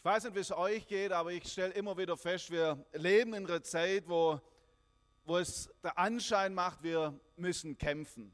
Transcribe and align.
Ich 0.00 0.04
weiß 0.04 0.24
nicht, 0.24 0.36
wie 0.36 0.40
es 0.40 0.52
euch 0.52 0.86
geht, 0.86 1.10
aber 1.10 1.32
ich 1.32 1.50
stelle 1.50 1.74
immer 1.74 1.98
wieder 1.98 2.16
fest, 2.16 2.52
wir 2.52 2.78
leben 2.92 3.34
in 3.34 3.44
einer 3.46 3.64
Zeit, 3.64 4.04
wo, 4.06 4.40
wo 5.24 5.38
es 5.38 5.68
der 5.82 5.98
Anschein 5.98 6.54
macht, 6.54 6.84
wir 6.84 7.18
müssen 7.36 7.76
kämpfen. 7.76 8.32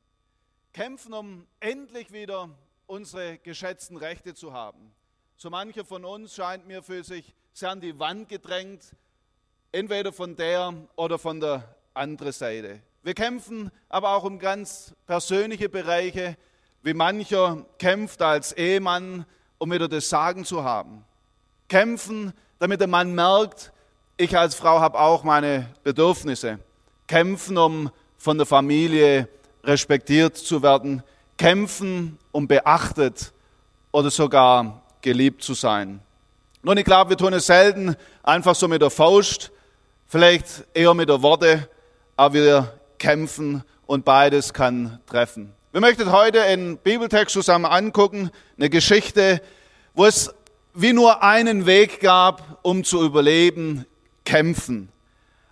Kämpfen, 0.74 1.14
um 1.14 1.46
endlich 1.60 2.12
wieder 2.12 2.50
unsere 2.86 3.38
geschätzten 3.38 3.96
Rechte 3.96 4.34
zu 4.34 4.52
haben. 4.52 4.92
So 5.38 5.48
mancher 5.48 5.86
von 5.86 6.04
uns 6.04 6.34
scheint 6.34 6.66
mir 6.66 6.82
für 6.82 7.02
sich 7.02 7.34
sehr 7.54 7.70
an 7.70 7.80
die 7.80 7.98
Wand 7.98 8.28
gedrängt, 8.28 8.94
entweder 9.72 10.12
von 10.12 10.36
der 10.36 10.74
oder 10.96 11.18
von 11.18 11.40
der 11.40 11.74
anderen 11.94 12.32
Seite. 12.32 12.82
Wir 13.02 13.14
kämpfen 13.14 13.70
aber 13.88 14.10
auch 14.10 14.24
um 14.24 14.38
ganz 14.38 14.94
persönliche 15.06 15.70
Bereiche, 15.70 16.36
wie 16.82 16.92
mancher 16.92 17.64
kämpft 17.78 18.20
als 18.20 18.52
Ehemann, 18.52 19.24
um 19.56 19.72
wieder 19.72 19.88
das 19.88 20.10
Sagen 20.10 20.44
zu 20.44 20.62
haben 20.62 21.06
kämpfen, 21.74 22.32
damit 22.60 22.78
der 22.78 22.86
Mann 22.86 23.16
merkt, 23.16 23.72
ich 24.16 24.38
als 24.38 24.54
Frau 24.54 24.78
habe 24.78 24.96
auch 24.96 25.24
meine 25.24 25.66
Bedürfnisse. 25.82 26.60
Kämpfen, 27.08 27.58
um 27.58 27.90
von 28.16 28.38
der 28.38 28.46
Familie 28.46 29.28
respektiert 29.64 30.36
zu 30.36 30.62
werden. 30.62 31.02
Kämpfen, 31.36 32.16
um 32.30 32.46
beachtet 32.46 33.32
oder 33.90 34.08
sogar 34.12 34.82
geliebt 35.02 35.42
zu 35.42 35.54
sein. 35.54 35.98
Nun, 36.62 36.76
ich 36.76 36.84
glaube, 36.84 37.10
wir 37.10 37.16
tun 37.16 37.32
es 37.32 37.46
selten 37.46 37.96
einfach 38.22 38.54
so 38.54 38.68
mit 38.68 38.80
der 38.80 38.90
Faust, 38.90 39.50
vielleicht 40.06 40.66
eher 40.74 40.94
mit 40.94 41.08
der 41.08 41.22
Worte, 41.22 41.68
aber 42.16 42.34
wir 42.34 42.72
kämpfen 43.00 43.64
und 43.86 44.04
beides 44.04 44.52
kann 44.52 45.00
treffen. 45.06 45.52
Wir 45.72 45.80
möchten 45.80 46.12
heute 46.12 46.40
einen 46.40 46.78
Bibeltext 46.78 47.32
zusammen 47.32 47.64
angucken, 47.64 48.30
eine 48.56 48.70
Geschichte, 48.70 49.42
wo 49.94 50.04
es 50.06 50.32
wie 50.74 50.92
nur 50.92 51.22
einen 51.22 51.66
Weg 51.66 52.00
gab, 52.00 52.58
um 52.62 52.82
zu 52.82 53.04
überleben, 53.04 53.86
kämpfen. 54.24 54.88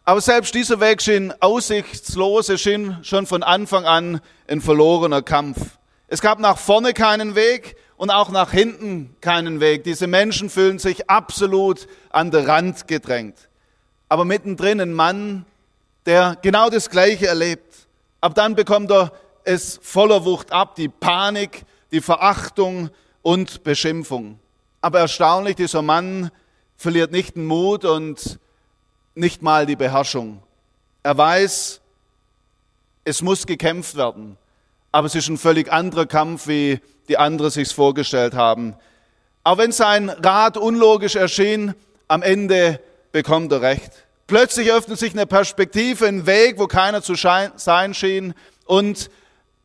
Aber 0.05 0.20
selbst 0.20 0.55
dieser 0.55 0.81
Weg 0.81 1.01
schien 1.01 1.33
aussichtslos, 1.39 2.48
es 2.48 2.61
schien 2.61 2.98
schon 3.03 3.27
von 3.27 3.45
Anfang 3.45 3.84
an 3.84 4.20
ein 4.48 4.61
verlorener 4.61 5.23
Kampf. 5.23 5.79
Es 6.09 6.20
gab 6.20 6.41
nach 6.41 6.59
vorne 6.59 6.92
keinen 6.92 7.37
Weg 7.37 7.77
und 7.97 8.11
auch 8.11 8.31
nach 8.31 8.51
hinten 8.51 9.14
keinen 9.20 9.61
Weg. 9.61 9.84
Diese 9.84 10.09
Menschen 10.09 10.51
fühlen 10.51 10.81
sich 10.81 11.09
absolut 11.09 11.86
an 12.11 12.33
der 12.33 12.48
Rand 12.48 12.89
gedrängt. 12.89 13.48
Aber 14.09 14.25
mittendrin 14.25 14.81
ein 14.81 14.92
Mann, 14.92 15.47
der 16.05 16.36
genau 16.42 16.69
das 16.69 16.91
Gleiche 16.91 17.29
erlebt. 17.29 17.86
Ab 18.20 18.34
dann 18.34 18.57
bekommt 18.57 18.91
er 18.91 19.12
es 19.45 19.79
voller 19.83 20.25
Wucht 20.25 20.51
ab, 20.51 20.75
die 20.75 20.89
Panik, 20.89 21.64
die 21.92 22.01
Verachtung 22.01 22.91
und 23.23 23.62
Beschimpfung. 23.62 24.41
Aber 24.83 24.98
erstaunlich, 24.98 25.56
dieser 25.56 25.80
Mann 25.80 26.30
verliert 26.77 27.12
nicht 27.12 27.36
den 27.36 27.47
Mut 27.47 27.84
und 27.84 28.38
nicht 29.14 29.41
mal 29.41 29.64
die 29.64 29.77
Beherrschung. 29.77 30.42
Er 31.05 31.16
weiß, 31.16 31.80
es 33.05 33.22
muss 33.22 33.47
gekämpft 33.47 33.97
werden, 33.97 34.36
aber 34.91 35.06
es 35.06 35.14
ist 35.14 35.28
ein 35.28 35.39
völlig 35.39 35.72
anderer 35.72 36.06
Kampf, 36.06 36.48
wie 36.48 36.80
die 37.08 37.16
anderen 37.16 37.50
sich 37.50 37.72
vorgestellt 37.72 38.34
haben. 38.34 38.74
Auch 39.44 39.58
wenn 39.58 39.72
sein 39.72 40.08
Rat 40.08 40.56
unlogisch 40.56 41.14
erschien, 41.14 41.74
am 42.08 42.22
Ende 42.22 42.80
bekommt 43.12 43.52
er 43.52 43.62
recht. 43.62 43.92
Plötzlich 44.27 44.72
öffnet 44.72 44.98
sich 44.98 45.12
eine 45.12 45.27
Perspektive, 45.27 46.06
ein 46.06 46.27
Weg, 46.27 46.58
wo 46.58 46.67
keiner 46.67 47.02
zu 47.02 47.14
sein 47.14 47.94
schien 47.94 48.34
und 48.67 49.11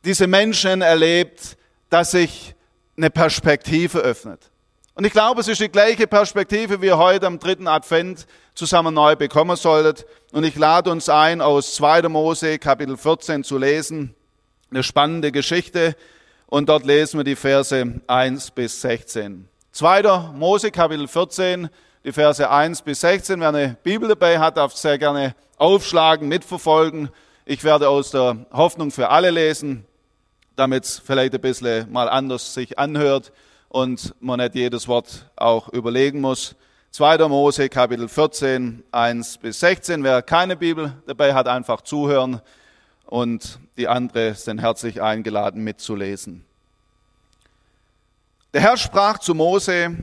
diese 0.04 0.28
Menschen 0.28 0.82
erlebt, 0.82 1.58
dass 1.90 2.12
sich 2.12 2.56
eine 2.98 3.10
Perspektive 3.10 4.00
öffnet. 4.00 4.52
Und 4.98 5.06
ich 5.06 5.14
glaube, 5.14 5.42
es 5.42 5.48
ist 5.48 5.62
die 5.62 5.70
gleiche 5.70 6.08
Perspektive, 6.08 6.82
wie 6.82 6.88
ihr 6.88 6.98
heute 6.98 7.28
am 7.28 7.38
dritten 7.38 7.68
Advent 7.68 8.26
zusammen 8.56 8.96
neu 8.96 9.16
bekommen 9.16 9.56
solltet. 9.56 10.08
Und 10.32 10.44
ich 10.44 10.56
lade 10.56 10.90
uns 10.90 11.08
ein, 11.08 11.40
aus 11.40 11.76
2. 11.76 12.10
Mose 12.10 12.58
Kapitel 12.58 12.98
14 12.98 13.44
zu 13.44 13.60
lesen. 13.60 14.16
Eine 14.72 14.82
spannende 14.82 15.32
Geschichte. 15.32 15.96
Und 16.48 16.68
dort 16.68 16.84
lesen 16.84 17.20
wir 17.20 17.24
die 17.24 17.36
Verse 17.36 18.02
1 18.08 18.50
bis 18.50 18.82
16. 18.82 19.48
2. 19.72 20.32
Mose 20.34 20.72
Kapitel 20.72 21.08
14, 21.08 21.70
die 22.04 22.12
Verse 22.12 22.50
1 22.50 22.82
bis 22.82 23.02
16. 23.02 23.40
Wer 23.40 23.50
eine 23.50 23.78
Bibel 23.84 24.10
dabei 24.10 24.40
hat, 24.40 24.58
darf 24.58 24.74
sehr 24.74 24.98
gerne 24.98 25.36
aufschlagen, 25.58 26.28
mitverfolgen. 26.28 27.10
Ich 27.46 27.64
werde 27.64 27.88
aus 27.88 28.10
der 28.10 28.48
Hoffnung 28.52 28.90
für 28.90 29.10
alle 29.10 29.30
lesen, 29.30 29.86
damit 30.56 30.86
es 30.86 30.98
vielleicht 30.98 31.36
ein 31.36 31.42
bisschen 31.42 31.92
mal 31.92 32.10
anders 32.10 32.56
sich 32.56 32.80
anhört 32.80 33.32
und 33.70 34.16
man 34.20 34.40
nicht 34.40 34.56
jedes 34.56 34.88
Wort 34.88 35.30
auch 35.36 35.70
überlegen 35.70 36.22
muss. 36.22 36.56
2. 36.92 37.28
Mose, 37.28 37.70
Kapitel 37.70 38.08
14, 38.08 38.84
1 38.92 39.38
bis 39.38 39.60
16. 39.60 40.04
Wer 40.04 40.22
keine 40.22 40.56
Bibel 40.56 40.94
dabei 41.06 41.34
hat, 41.34 41.48
einfach 41.48 41.82
zuhören 41.82 42.42
und 43.06 43.60
die 43.78 43.88
andere 43.88 44.34
sind 44.36 44.60
herzlich 44.60 45.02
eingeladen 45.02 45.64
mitzulesen. 45.64 46.44
Der 48.54 48.62
Herr 48.62 48.78
sprach 48.78 49.20
zu 49.20 49.36
Mose, 49.36 49.96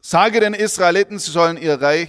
sage 0.00 0.40
den 0.40 0.54
Israeliten, 0.54 1.18
sie 1.18 1.30
sollen 1.30 1.56
ihre 1.56 2.06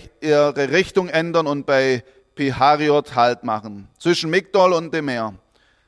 Richtung 0.71 1.09
ändern 1.09 1.47
und 1.47 1.65
bei 1.65 2.03
Pihariot 2.35 3.15
Halt 3.15 3.43
machen, 3.43 3.89
zwischen 3.97 4.29
Migdol 4.29 4.71
und 4.73 4.93
dem 4.93 5.05
Meer. 5.05 5.33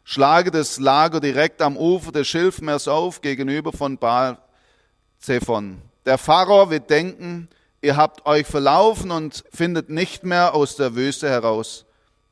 Schlage 0.03 0.51
das 0.51 0.79
Lager 0.79 1.21
direkt 1.21 1.61
am 1.61 1.77
Ufer 1.77 2.11
des 2.11 2.27
Schilfmeers 2.27 2.87
auf, 2.89 3.21
gegenüber 3.21 3.71
von 3.71 3.97
Baal 3.97 4.37
Zephon. 5.21 5.79
Der 6.05 6.17
Pharao 6.17 6.71
wird 6.71 6.89
denken, 6.89 7.47
ihr 7.81 7.95
habt 7.95 8.25
euch 8.25 8.47
verlaufen 8.47 9.11
und 9.11 9.43
findet 9.53 9.89
nicht 9.89 10.23
mehr 10.23 10.55
aus 10.55 10.75
der 10.75 10.95
Wüste 10.95 11.29
heraus. 11.29 11.85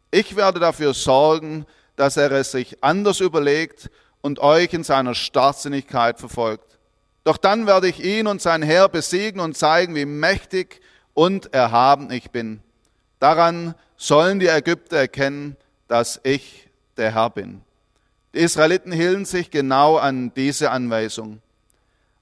Ich 0.10 0.36
werde 0.36 0.60
dafür 0.60 0.96
sorgen, 0.96 1.68
dass 1.96 2.18
er 2.18 2.32
es 2.32 2.52
sich 2.52 2.84
anders 2.84 3.20
überlegt 3.20 3.92
und 4.22 4.40
euch 4.40 4.74
in 4.74 4.84
seiner 4.84 5.14
Starrsinnigkeit 5.14 6.20
verfolgt. 6.20 6.80
Doch 7.24 7.38
dann 7.38 7.68
werde 7.68 7.88
ich 7.88 8.04
ihn 8.04 8.26
und 8.26 8.42
sein 8.42 8.64
Herr 8.64 8.90
besiegen 8.90 9.40
und 9.40 9.56
zeigen, 9.56 9.94
wie 9.94 10.06
mächtig 10.06 10.82
und 11.14 11.54
erhaben 11.54 12.12
ich 12.12 12.32
bin. 12.32 12.62
Daran 13.20 13.76
sollen 13.98 14.40
die 14.40 14.48
Ägypter 14.48 14.98
erkennen, 14.98 15.58
dass 15.88 16.20
ich 16.24 16.70
der 16.98 17.14
Herr 17.14 17.30
bin. 17.30 17.62
Die 18.34 18.40
Israeliten 18.40 18.92
hielten 18.92 19.26
sich 19.26 19.52
genau 19.52 19.98
an 19.98 20.34
diese 20.34 20.72
Anweisung. 20.72 21.42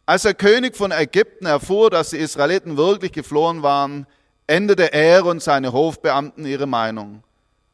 Als 0.08 0.22
der 0.22 0.36
König 0.36 0.78
von 0.78 0.92
Ägypten 0.92 1.46
erfuhr, 1.46 1.90
dass 1.90 2.12
die 2.12 2.18
Israeliten 2.18 2.78
wirklich 2.78 3.12
geflohen 3.12 3.62
waren, 3.62 4.08
änderte 4.48 4.94
er 4.94 5.26
und 5.26 5.44
seine 5.44 5.74
Hofbeamten 5.74 6.46
ihre 6.46 6.66
Meinung. 6.66 7.24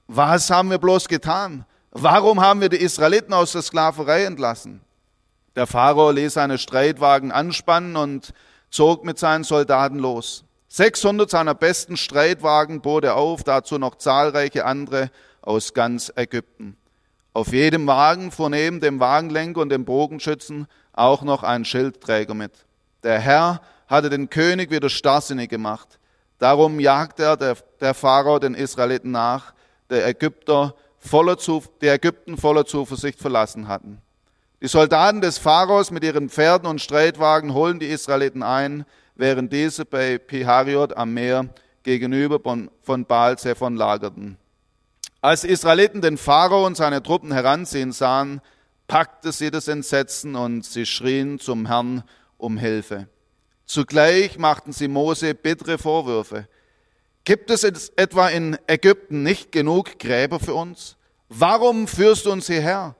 Was 0.07 0.49
haben 0.49 0.71
wir 0.71 0.79
bloß 0.79 1.07
getan? 1.09 1.63
Warum 1.91 2.41
haben 2.41 2.59
wir 2.59 2.69
die 2.69 2.81
Israeliten 2.81 3.33
aus 3.33 3.51
der 3.51 3.61
Sklaverei 3.61 4.23
entlassen? 4.23 4.81
Der 5.55 5.67
Pharao 5.67 6.09
ließ 6.09 6.33
seine 6.33 6.57
Streitwagen 6.57 7.31
anspannen 7.31 7.95
und 7.95 8.33
zog 8.71 9.05
mit 9.05 9.19
seinen 9.19 9.43
Soldaten 9.43 9.99
los. 9.99 10.43
600 10.69 11.29
seiner 11.29 11.53
besten 11.53 11.97
Streitwagen 11.97 12.81
bot 12.81 13.03
er 13.03 13.15
auf, 13.15 13.43
dazu 13.43 13.77
noch 13.77 13.99
zahlreiche 13.99 14.65
andere 14.65 15.11
aus 15.43 15.75
ganz 15.75 16.11
Ägypten. 16.15 16.77
Auf 17.31 17.53
jedem 17.53 17.85
Wagen 17.85 18.31
fuhr 18.31 18.49
neben 18.49 18.79
dem 18.79 18.99
Wagenlenker 18.99 19.61
und 19.61 19.69
dem 19.69 19.85
Bogenschützen 19.85 20.65
auch 20.93 21.23
noch 21.23 21.43
einen 21.43 21.65
Schildträger 21.65 22.33
mit. 22.33 22.51
Der 23.03 23.19
Herr 23.19 23.61
hatte 23.87 24.09
den 24.09 24.29
König 24.29 24.71
wieder 24.71 24.89
starrsinnig 24.89 25.49
gemacht. 25.49 25.99
Darum 26.39 26.79
jagte 26.79 27.23
er 27.23 27.37
der, 27.37 27.57
der 27.79 27.93
Pharao 27.93 28.39
den 28.39 28.55
Israeliten 28.55 29.11
nach, 29.11 29.53
der 29.89 30.07
Ägypter 30.07 30.75
voller 30.97 31.37
Zuf 31.37 31.69
die 31.81 31.87
Ägypten 31.87 32.37
voller 32.37 32.65
Zuversicht 32.65 33.19
verlassen 33.19 33.67
hatten. 33.67 34.01
Die 34.61 34.67
Soldaten 34.67 35.19
des 35.19 35.37
Pharaos 35.37 35.91
mit 35.91 36.03
ihren 36.03 36.29
Pferden 36.29 36.67
und 36.67 36.81
Streitwagen 36.81 37.53
holen 37.53 37.79
die 37.79 37.87
Israeliten 37.87 38.43
ein, 38.43 38.85
während 39.15 39.51
diese 39.51 39.83
bei 39.83 40.17
Pihariot 40.17 40.95
am 40.95 41.13
Meer 41.13 41.49
gegenüber 41.83 42.39
von 42.81 43.05
Baal 43.05 43.37
Zephon 43.37 43.75
lagerten. 43.75 44.37
Als 45.19 45.41
die 45.41 45.49
Israeliten 45.49 46.01
den 46.01 46.17
Pharao 46.17 46.65
und 46.65 46.77
seine 46.77 47.03
Truppen 47.03 47.31
heranziehen 47.31 47.91
sahen, 47.91 48.41
packte 48.87 49.31
sie 49.31 49.51
das 49.51 49.67
Entsetzen 49.67 50.35
und 50.35 50.65
sie 50.65 50.85
schrien 50.85 51.39
zum 51.39 51.65
Herrn 51.65 52.03
um 52.37 52.57
Hilfe. 52.57 53.07
Zugleich 53.65 54.37
machten 54.37 54.73
sie 54.73 54.87
Mose 54.87 55.33
bittere 55.33 55.77
Vorwürfe. 55.77 56.47
Gibt 57.23 57.49
es 57.49 57.63
etwa 57.63 58.27
in 58.27 58.57
Ägypten 58.67 59.23
nicht 59.23 59.51
genug 59.51 59.97
Gräber 59.97 60.39
für 60.39 60.53
uns? 60.53 60.97
Warum 61.29 61.87
führst 61.87 62.25
du 62.25 62.31
uns 62.31 62.47
hierher? 62.47 62.95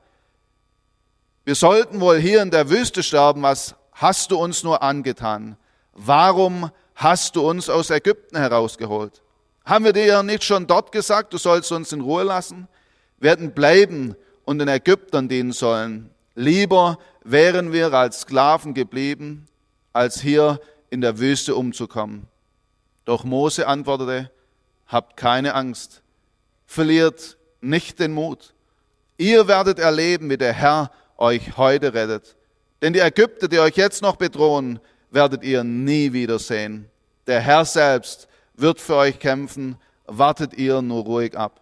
Wir 1.44 1.56
sollten 1.56 2.00
wohl 2.00 2.18
hier 2.18 2.42
in 2.42 2.52
der 2.52 2.70
Wüste 2.70 3.04
sterben. 3.04 3.44
Was 3.44 3.76
hast 3.92 4.32
du 4.32 4.38
uns 4.38 4.64
nur 4.64 4.82
angetan? 4.82 5.58
Warum 5.92 6.72
hast 6.96 7.36
du 7.36 7.48
uns 7.48 7.70
aus 7.70 7.90
Ägypten 7.90 8.38
herausgeholt? 8.38 9.22
Haben 9.66 9.86
wir 9.86 9.94
dir 9.94 10.24
nicht 10.24 10.44
schon 10.44 10.68
dort 10.68 10.92
gesagt, 10.92 11.34
du 11.34 11.38
sollst 11.38 11.72
uns 11.72 11.92
in 11.92 12.02
Ruhe 12.02 12.24
lassen? 12.24 12.68
Wir 13.20 13.32
werden 13.32 13.54
bleiben 13.54 14.16
und 14.46 14.60
den 14.60 14.68
Ägyptern 14.68 15.28
dienen 15.28 15.52
sollen. 15.52 16.10
Lieber 16.36 16.98
wären 17.24 17.72
wir 17.72 17.94
als 17.94 18.22
Sklaven 18.22 18.74
geblieben, 18.74 19.48
als 19.94 20.22
hier 20.22 20.60
in 20.90 21.02
der 21.02 21.20
Wüste 21.20 21.56
umzukommen. 21.56 22.28
Doch 23.06 23.24
Mose 23.24 23.68
antwortete, 23.68 24.32
habt 24.88 25.18
keine 25.18 25.54
Angst, 25.54 26.02
verliert 26.66 27.38
nicht 27.62 28.00
den 28.00 28.14
Mut. 28.14 28.54
Ihr 29.18 29.48
werdet 29.48 29.80
erleben, 29.80 30.30
wie 30.30 30.38
der 30.38 30.54
Herr 30.54 30.92
euch 31.18 31.58
heute 31.58 31.94
rettet. 31.94 32.36
Denn 32.82 32.94
die 32.94 33.00
Ägypter, 33.00 33.48
die 33.48 33.60
euch 33.60 33.76
jetzt 33.76 34.02
noch 34.02 34.16
bedrohen, 34.16 34.80
werdet 35.12 35.44
ihr 35.44 35.64
nie 35.64 36.12
wiedersehen. 36.12 36.90
Der 37.28 37.40
Herr 37.40 37.64
selbst 37.66 38.28
wird 38.56 38.82
für 38.82 38.96
euch 38.96 39.20
kämpfen, 39.20 39.78
wartet 40.06 40.54
ihr 40.54 40.82
nur 40.82 41.04
ruhig 41.04 41.38
ab. 41.38 41.62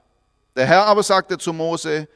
Der 0.56 0.66
Herr 0.66 0.86
aber 0.88 1.04
sagte 1.04 1.38
zu 1.38 1.54
Mose, 1.54 2.07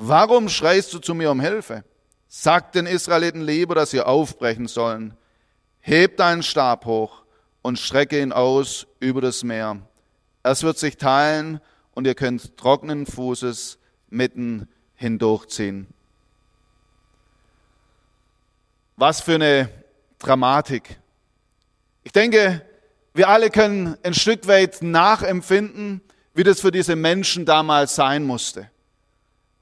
warum 0.00 0.48
schreist 0.48 0.92
du 0.94 0.98
zu 0.98 1.14
mir 1.14 1.30
um 1.30 1.40
Hilfe? 1.40 1.84
Sagt 2.28 2.74
den 2.74 2.86
Israeliten 2.86 3.42
lieber, 3.42 3.74
dass 3.74 3.90
sie 3.90 4.00
aufbrechen 4.00 4.66
sollen. 4.66 5.16
Hebt 5.80 6.20
deinen 6.20 6.42
Stab 6.42 6.84
hoch 6.84 7.22
und 7.62 7.78
strecke 7.78 8.20
ihn 8.20 8.32
aus 8.32 8.86
über 8.98 9.20
das 9.20 9.44
Meer. 9.44 9.78
Es 10.42 10.62
wird 10.62 10.78
sich 10.78 10.96
teilen 10.96 11.60
und 11.92 12.06
ihr 12.06 12.14
könnt 12.14 12.56
trockenen 12.56 13.06
Fußes 13.06 13.78
mitten 14.08 14.68
hindurchziehen. 14.94 15.86
Was 18.96 19.20
für 19.20 19.34
eine 19.34 19.70
Dramatik. 20.18 20.98
Ich 22.04 22.12
denke, 22.12 22.64
wir 23.14 23.28
alle 23.28 23.50
können 23.50 23.96
ein 24.02 24.14
Stück 24.14 24.46
weit 24.46 24.82
nachempfinden, 24.82 26.00
wie 26.34 26.44
das 26.44 26.60
für 26.60 26.70
diese 26.70 26.96
Menschen 26.96 27.44
damals 27.44 27.94
sein 27.94 28.24
musste. 28.24 28.70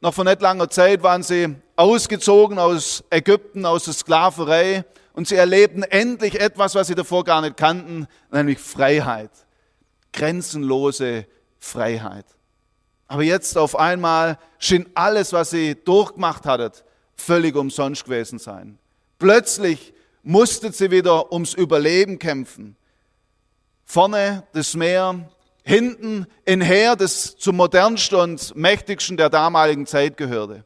Noch 0.01 0.15
vor 0.15 0.25
nicht 0.25 0.41
langer 0.41 0.71
Zeit 0.71 1.03
waren 1.03 1.23
sie 1.23 1.57
ausgezogen 1.75 2.59
aus 2.59 3.03
Ägypten, 3.11 3.67
aus 3.67 3.85
der 3.85 3.95
Sklaverei 3.95 4.85
und 5.13 5.27
sie 5.27 5.35
erlebten 5.35 5.83
endlich 5.83 6.41
etwas, 6.41 6.77
was 6.77 6.87
sie 6.87 6.95
davor 6.95 7.25
gar 7.25 7.41
nicht 7.41 7.57
kannten, 7.57 8.07
nämlich 8.31 8.61
Freiheit. 8.61 9.33
Grenzenlose 10.13 11.27
Freiheit. 11.59 12.27
Aber 13.09 13.23
jetzt 13.23 13.59
auf 13.59 13.77
einmal 13.77 14.39
schien 14.59 14.87
alles, 14.95 15.33
was 15.33 15.51
sie 15.51 15.75
durchgemacht 15.75 16.47
hatten, 16.47 16.71
völlig 17.17 17.57
umsonst 17.57 18.05
gewesen 18.05 18.39
sein. 18.39 18.79
Plötzlich 19.19 19.93
mussten 20.23 20.73
sie 20.73 20.91
wieder 20.91 21.33
ums 21.33 21.55
Überleben 21.55 22.19
kämpfen. 22.19 22.77
Vorne 23.85 24.45
das 24.53 24.75
Meer, 24.75 25.29
hinten 25.69 26.27
ein 26.47 26.63
Heer, 26.63 26.97
das 26.97 27.37
zum 27.37 27.57
modernsten 27.57 28.19
und 28.19 28.57
mächtigsten 28.57 29.19
der 29.19 29.29
damaligen 29.29 29.85
Zeit 29.85 30.17
gehörte. 30.17 30.65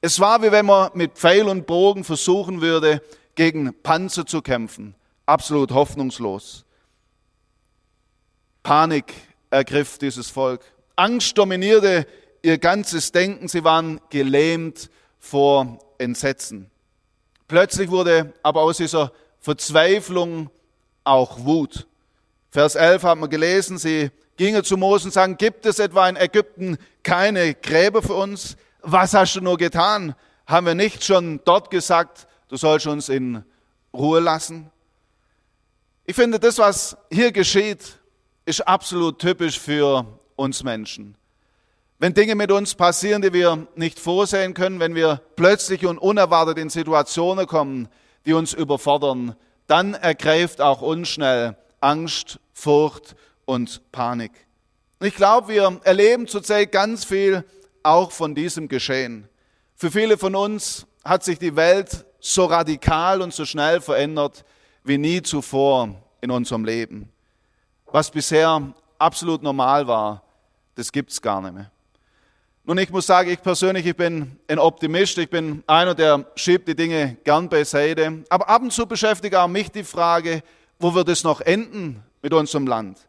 Es 0.00 0.20
war 0.20 0.42
wie 0.42 0.52
wenn 0.52 0.64
man 0.64 0.92
mit 0.94 1.14
Pfeil 1.14 1.48
und 1.48 1.66
Bogen 1.66 2.04
versuchen 2.04 2.60
würde, 2.60 3.02
gegen 3.34 3.74
Panzer 3.82 4.26
zu 4.26 4.40
kämpfen. 4.40 4.94
Absolut 5.26 5.72
hoffnungslos. 5.72 6.64
Panik 8.62 9.12
ergriff 9.50 9.98
dieses 9.98 10.30
Volk. 10.30 10.60
Angst 10.94 11.36
dominierte 11.36 12.06
ihr 12.42 12.58
ganzes 12.58 13.10
Denken. 13.10 13.48
Sie 13.48 13.64
waren 13.64 14.00
gelähmt 14.08 14.88
vor 15.18 15.80
Entsetzen. 15.98 16.70
Plötzlich 17.48 17.90
wurde 17.90 18.32
aber 18.44 18.62
aus 18.62 18.76
dieser 18.76 19.10
Verzweiflung 19.40 20.48
auch 21.02 21.44
Wut. 21.44 21.88
Vers 22.50 22.76
11 22.76 23.02
haben 23.02 23.20
wir 23.20 23.28
gelesen, 23.28 23.78
sie 23.78 24.12
gingen 24.38 24.64
zu 24.64 24.78
Mose 24.78 25.06
und 25.06 25.12
sagen, 25.12 25.36
gibt 25.36 25.66
es 25.66 25.78
etwa 25.78 26.08
in 26.08 26.16
Ägypten 26.16 26.78
keine 27.02 27.54
Gräber 27.54 28.00
für 28.02 28.14
uns? 28.14 28.56
Was 28.80 29.12
hast 29.12 29.34
du 29.34 29.42
nur 29.42 29.58
getan? 29.58 30.14
Haben 30.46 30.66
wir 30.66 30.74
nicht 30.74 31.04
schon 31.04 31.40
dort 31.44 31.70
gesagt, 31.70 32.26
du 32.48 32.56
sollst 32.56 32.86
uns 32.86 33.10
in 33.10 33.44
Ruhe 33.92 34.20
lassen. 34.20 34.70
Ich 36.06 36.16
finde, 36.16 36.38
das, 36.38 36.58
was 36.58 36.96
hier 37.12 37.32
geschieht, 37.32 37.98
ist 38.46 38.66
absolut 38.66 39.18
typisch 39.18 39.58
für 39.58 40.06
uns 40.36 40.62
Menschen. 40.62 41.16
Wenn 41.98 42.14
Dinge 42.14 42.36
mit 42.36 42.52
uns 42.52 42.76
passieren, 42.76 43.20
die 43.20 43.32
wir 43.32 43.66
nicht 43.74 43.98
vorsehen 43.98 44.54
können, 44.54 44.78
wenn 44.78 44.94
wir 44.94 45.20
plötzlich 45.34 45.84
und 45.84 45.98
unerwartet 45.98 46.56
in 46.56 46.70
Situationen 46.70 47.46
kommen, 47.46 47.88
die 48.24 48.32
uns 48.32 48.54
überfordern, 48.54 49.34
dann 49.66 49.94
ergreift 49.94 50.60
auch 50.60 50.80
uns 50.80 51.08
schnell 51.08 51.56
Angst, 51.80 52.38
Furcht 52.52 53.16
und 53.48 53.80
Panik. 53.92 54.32
Ich 55.00 55.14
glaube, 55.14 55.48
wir 55.48 55.80
erleben 55.84 56.26
zurzeit 56.26 56.70
ganz 56.70 57.06
viel 57.06 57.44
auch 57.82 58.12
von 58.12 58.34
diesem 58.34 58.68
Geschehen. 58.68 59.26
Für 59.74 59.90
viele 59.90 60.18
von 60.18 60.34
uns 60.34 60.86
hat 61.02 61.24
sich 61.24 61.38
die 61.38 61.56
Welt 61.56 62.04
so 62.20 62.44
radikal 62.44 63.22
und 63.22 63.32
so 63.32 63.46
schnell 63.46 63.80
verändert 63.80 64.44
wie 64.84 64.98
nie 64.98 65.22
zuvor 65.22 65.94
in 66.20 66.30
unserem 66.30 66.66
Leben. 66.66 67.08
Was 67.86 68.10
bisher 68.10 68.74
absolut 68.98 69.42
normal 69.42 69.86
war, 69.86 70.22
das 70.74 70.92
gibt 70.92 71.10
es 71.10 71.22
gar 71.22 71.40
nicht 71.40 71.54
mehr. 71.54 71.70
Nun, 72.64 72.76
ich 72.76 72.90
muss 72.90 73.06
sagen, 73.06 73.30
ich 73.30 73.40
persönlich, 73.40 73.86
ich 73.86 73.96
bin 73.96 74.38
ein 74.46 74.58
Optimist, 74.58 75.16
ich 75.16 75.30
bin 75.30 75.64
einer, 75.66 75.94
der 75.94 76.26
schiebt 76.34 76.68
die 76.68 76.76
Dinge 76.76 77.16
gern 77.24 77.48
beiseite. 77.48 78.24
Aber 78.28 78.46
ab 78.46 78.60
und 78.60 78.74
zu 78.74 78.86
beschäftigt 78.86 79.34
auch 79.34 79.48
mich 79.48 79.70
die 79.70 79.84
Frage, 79.84 80.42
wo 80.78 80.92
wird 80.92 81.08
es 81.08 81.24
noch 81.24 81.40
enden 81.40 82.02
mit 82.20 82.34
unserem 82.34 82.66
Land? 82.66 83.07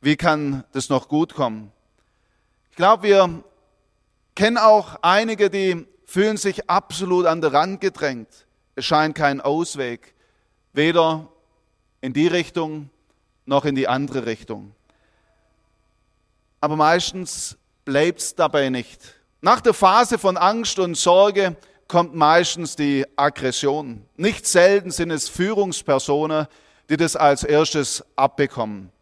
Wie 0.00 0.16
kann 0.16 0.64
das 0.72 0.88
noch 0.88 1.08
gut 1.08 1.34
kommen? 1.34 1.72
Ich 2.70 2.76
glaube, 2.76 3.02
wir 3.02 3.44
kennen 4.34 4.56
auch 4.56 4.96
einige, 5.02 5.50
die 5.50 5.86
fühlen 6.04 6.36
sich 6.36 6.70
absolut 6.70 7.26
an 7.26 7.40
den 7.40 7.50
Rand 7.50 7.80
gedrängt. 7.80 8.46
Es 8.76 8.84
scheint 8.84 9.16
kein 9.16 9.40
Ausweg, 9.40 10.14
weder 10.72 11.28
in 12.00 12.12
die 12.12 12.28
Richtung 12.28 12.90
noch 13.44 13.64
in 13.64 13.74
die 13.74 13.88
andere 13.88 14.26
Richtung. 14.26 14.72
Aber 16.60 16.76
meistens 16.76 17.56
bleibt 17.84 18.20
es 18.20 18.34
dabei 18.34 18.68
nicht. 18.68 19.00
Nach 19.40 19.60
der 19.60 19.74
Phase 19.74 20.18
von 20.18 20.36
Angst 20.36 20.78
und 20.78 20.96
Sorge 20.96 21.56
kommt 21.88 22.14
meistens 22.14 22.76
die 22.76 23.04
Aggression. 23.16 24.04
Nicht 24.16 24.46
selten 24.46 24.90
sind 24.90 25.10
es 25.10 25.28
Führungspersonen, 25.28 26.46
die 26.88 26.96
das 26.96 27.16
als 27.16 27.42
erstes 27.42 28.04
abbekommen. 28.14 28.92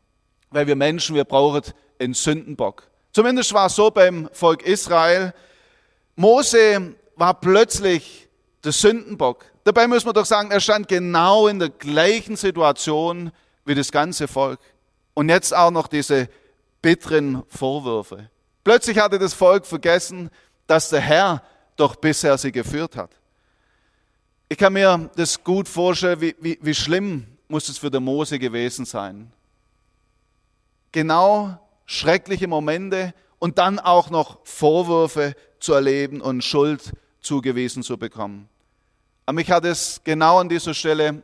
Weil 0.56 0.66
wir 0.66 0.74
Menschen, 0.74 1.14
wir 1.14 1.24
brauchen 1.24 1.60
einen 1.98 2.14
Sündenbock. 2.14 2.84
Zumindest 3.12 3.52
war 3.52 3.66
es 3.66 3.76
so 3.76 3.90
beim 3.90 4.26
Volk 4.32 4.62
Israel. 4.62 5.34
Mose 6.14 6.94
war 7.14 7.38
plötzlich 7.38 8.26
der 8.64 8.72
Sündenbock. 8.72 9.44
Dabei 9.64 9.86
muss 9.86 10.06
man 10.06 10.14
doch 10.14 10.24
sagen, 10.24 10.50
er 10.50 10.60
stand 10.60 10.88
genau 10.88 11.46
in 11.46 11.58
der 11.58 11.68
gleichen 11.68 12.36
Situation 12.36 13.32
wie 13.66 13.74
das 13.74 13.92
ganze 13.92 14.28
Volk. 14.28 14.58
Und 15.12 15.28
jetzt 15.28 15.54
auch 15.54 15.70
noch 15.70 15.88
diese 15.88 16.26
bitteren 16.80 17.42
Vorwürfe. 17.48 18.30
Plötzlich 18.64 18.98
hatte 18.98 19.18
das 19.18 19.34
Volk 19.34 19.66
vergessen, 19.66 20.30
dass 20.66 20.88
der 20.88 21.00
Herr 21.00 21.42
doch 21.76 21.96
bisher 21.96 22.38
sie 22.38 22.50
geführt 22.50 22.96
hat. 22.96 23.10
Ich 24.48 24.56
kann 24.56 24.72
mir 24.72 25.10
das 25.16 25.44
gut 25.44 25.68
vorstellen, 25.68 26.22
wie, 26.22 26.34
wie, 26.40 26.58
wie 26.62 26.74
schlimm 26.74 27.26
muss 27.46 27.68
es 27.68 27.76
für 27.76 27.90
den 27.90 28.04
Mose 28.04 28.38
gewesen 28.38 28.86
sein. 28.86 29.30
Genau 30.96 31.58
schreckliche 31.84 32.48
Momente 32.48 33.12
und 33.38 33.58
dann 33.58 33.78
auch 33.78 34.08
noch 34.08 34.38
Vorwürfe 34.44 35.34
zu 35.60 35.74
erleben 35.74 36.22
und 36.22 36.42
Schuld 36.42 36.90
zugewiesen 37.20 37.82
zu 37.82 37.98
bekommen. 37.98 38.48
Aber 39.26 39.34
mich 39.34 39.50
hat 39.50 39.66
es 39.66 40.00
genau 40.04 40.38
an 40.38 40.48
dieser 40.48 40.72
Stelle 40.72 41.22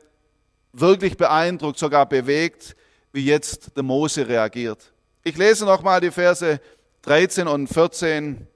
wirklich 0.75 1.17
beeindruckt, 1.17 1.79
sogar 1.79 2.05
bewegt, 2.05 2.77
wie 3.15 3.25
jetzt 3.25 3.75
der 3.75 3.83
Mose 3.83 4.29
reagiert. 4.29 4.93
Ich 5.25 5.39
lese 5.39 5.65
nochmal 5.65 6.03
die 6.03 6.11
Verse 6.11 6.61
13 7.01 7.49
und 7.49 7.69
14. 7.69 8.47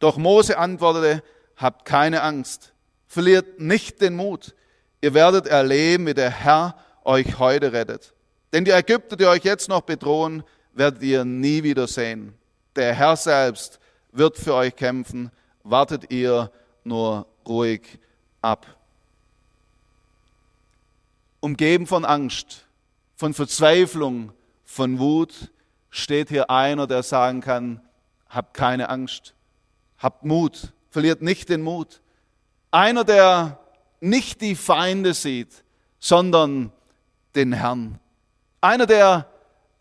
Doch 0.00 0.18
Mose 0.18 0.58
antwortete, 0.58 1.22
habt 1.56 1.86
keine 1.86 2.20
Angst, 2.20 2.74
verliert 3.06 3.58
nicht 3.58 4.02
den 4.02 4.16
Mut. 4.16 4.54
Ihr 5.00 5.14
werdet 5.14 5.46
erleben, 5.46 6.08
wie 6.08 6.12
der 6.12 6.28
Herr 6.28 6.76
euch 7.04 7.38
heute 7.38 7.72
rettet. 7.72 8.12
Denn 8.52 8.66
die 8.66 8.70
Ägypter, 8.70 9.16
die 9.16 9.24
euch 9.24 9.44
jetzt 9.44 9.70
noch 9.70 9.80
bedrohen, 9.80 10.44
werdet 10.78 11.02
ihr 11.02 11.24
nie 11.24 11.62
wieder 11.62 11.86
sehen. 11.86 12.34
Der 12.76 12.94
Herr 12.94 13.16
selbst 13.16 13.78
wird 14.12 14.38
für 14.38 14.54
euch 14.54 14.74
kämpfen. 14.74 15.30
Wartet 15.62 16.10
ihr 16.10 16.50
nur 16.84 17.26
ruhig 17.46 17.82
ab 18.40 18.66
umgeben 21.40 21.86
von 21.86 22.04
Angst, 22.04 22.66
von 23.14 23.34
Verzweiflung, 23.34 24.32
von 24.64 24.98
Wut, 24.98 25.50
steht 25.90 26.28
hier 26.28 26.50
einer, 26.50 26.86
der 26.86 27.02
sagen 27.02 27.40
kann, 27.40 27.80
habt 28.28 28.54
keine 28.54 28.88
Angst, 28.88 29.34
habt 29.98 30.24
Mut, 30.24 30.72
verliert 30.90 31.22
nicht 31.22 31.48
den 31.48 31.62
Mut. 31.62 32.00
Einer, 32.70 33.04
der 33.04 33.58
nicht 34.00 34.40
die 34.40 34.54
Feinde 34.54 35.14
sieht, 35.14 35.64
sondern 35.98 36.72
den 37.34 37.52
Herrn. 37.52 37.98
Einer, 38.60 38.86
der 38.86 39.26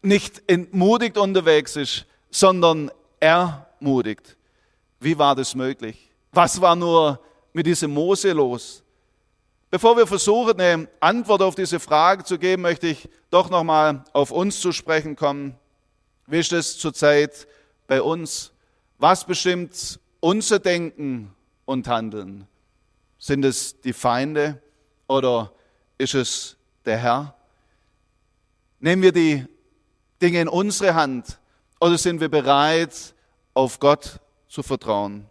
nicht 0.07 0.41
entmutigt 0.47 1.17
unterwegs 1.17 1.75
ist, 1.75 2.05
sondern 2.31 2.89
ermutigt. 3.19 4.37
Wie 4.99 5.17
war 5.17 5.35
das 5.35 5.53
möglich? 5.53 6.09
Was 6.31 6.59
war 6.59 6.75
nur 6.75 7.19
mit 7.53 7.65
diesem 7.65 7.93
Mose 7.93 8.31
los? 8.31 8.83
Bevor 9.69 9.97
wir 9.97 10.07
versuchen, 10.07 10.59
eine 10.59 10.87
Antwort 10.99 11.41
auf 11.41 11.55
diese 11.55 11.79
Frage 11.79 12.23
zu 12.23 12.39
geben, 12.39 12.61
möchte 12.61 12.87
ich 12.87 13.09
doch 13.29 13.49
nochmal 13.49 14.03
auf 14.13 14.31
uns 14.31 14.61
zu 14.61 14.71
sprechen 14.71 15.15
kommen. 15.15 15.55
Wie 16.25 16.39
ist 16.39 16.53
es 16.53 16.77
zurzeit 16.77 17.47
bei 17.85 18.01
uns? 18.01 18.53
Was 18.97 19.25
bestimmt 19.25 19.99
unser 20.19 20.59
Denken 20.59 21.33
und 21.65 21.87
Handeln? 21.87 22.47
Sind 23.19 23.43
es 23.43 23.79
die 23.81 23.93
Feinde 23.93 24.61
oder 25.07 25.51
ist 25.97 26.15
es 26.15 26.55
der 26.85 26.97
Herr? 26.97 27.35
Nehmen 28.79 29.01
wir 29.01 29.11
die 29.11 29.45
Dinge 30.21 30.41
in 30.41 30.47
unsere 30.47 30.95
Hand 30.95 31.39
oder 31.79 31.97
sind 31.97 32.19
wir 32.19 32.29
bereit, 32.29 33.13
auf 33.53 33.79
Gott 33.79 34.19
zu 34.47 34.63
vertrauen? 34.63 35.25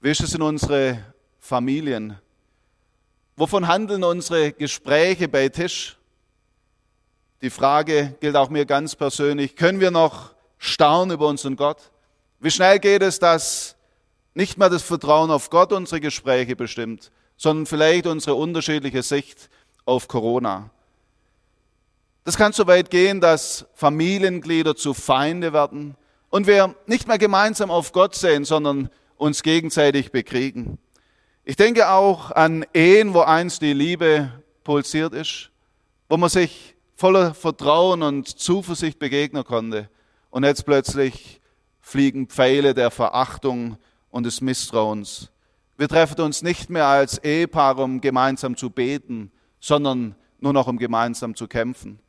Wie 0.00 0.10
ist 0.10 0.20
es 0.20 0.34
in 0.34 0.42
unsere 0.42 0.98
Familien? 1.38 2.18
Wovon 3.36 3.66
handeln 3.68 4.04
unsere 4.04 4.52
Gespräche 4.52 5.28
bei 5.28 5.48
Tisch? 5.48 5.96
Die 7.42 7.50
Frage 7.50 8.14
gilt 8.20 8.36
auch 8.36 8.48
mir 8.48 8.64
ganz 8.64 8.96
persönlich. 8.96 9.56
Können 9.56 9.80
wir 9.80 9.90
noch 9.90 10.34
staunen 10.58 11.14
über 11.14 11.28
unseren 11.28 11.56
Gott? 11.56 11.90
Wie 12.40 12.50
schnell 12.50 12.78
geht 12.78 13.02
es, 13.02 13.18
dass 13.18 13.76
nicht 14.34 14.58
mehr 14.58 14.70
das 14.70 14.82
Vertrauen 14.82 15.30
auf 15.30 15.50
Gott 15.50 15.72
unsere 15.72 16.00
Gespräche 16.00 16.56
bestimmt, 16.56 17.10
sondern 17.36 17.66
vielleicht 17.66 18.06
unsere 18.06 18.36
unterschiedliche 18.36 19.02
Sicht 19.02 19.50
auf 19.84 20.08
Corona? 20.08 20.70
Das 22.26 22.36
kann 22.36 22.52
so 22.52 22.66
weit 22.66 22.90
gehen, 22.90 23.20
dass 23.20 23.66
Familienglieder 23.74 24.74
zu 24.74 24.94
Feinde 24.94 25.52
werden 25.52 25.94
und 26.28 26.48
wir 26.48 26.74
nicht 26.86 27.06
mehr 27.06 27.18
gemeinsam 27.18 27.70
auf 27.70 27.92
Gott 27.92 28.16
sehen, 28.16 28.44
sondern 28.44 28.90
uns 29.16 29.44
gegenseitig 29.44 30.10
bekriegen. 30.10 30.78
Ich 31.44 31.54
denke 31.54 31.88
auch 31.88 32.32
an 32.32 32.66
Ehen, 32.74 33.14
wo 33.14 33.20
einst 33.20 33.62
die 33.62 33.74
Liebe 33.74 34.32
pulsiert 34.64 35.14
ist, 35.14 35.52
wo 36.08 36.16
man 36.16 36.28
sich 36.28 36.74
voller 36.96 37.32
Vertrauen 37.32 38.02
und 38.02 38.26
Zuversicht 38.26 38.98
begegnen 38.98 39.44
konnte. 39.44 39.88
Und 40.30 40.42
jetzt 40.42 40.66
plötzlich 40.66 41.40
fliegen 41.80 42.26
Pfeile 42.26 42.74
der 42.74 42.90
Verachtung 42.90 43.78
und 44.10 44.26
des 44.26 44.40
Misstrauens. 44.40 45.30
Wir 45.76 45.86
treffen 45.86 46.20
uns 46.22 46.42
nicht 46.42 46.70
mehr 46.70 46.86
als 46.86 47.18
Ehepaar, 47.18 47.78
um 47.78 48.00
gemeinsam 48.00 48.56
zu 48.56 48.70
beten, 48.70 49.30
sondern 49.60 50.16
nur 50.40 50.52
noch 50.52 50.66
um 50.66 50.76
gemeinsam 50.76 51.36
zu 51.36 51.46
kämpfen. 51.46 52.00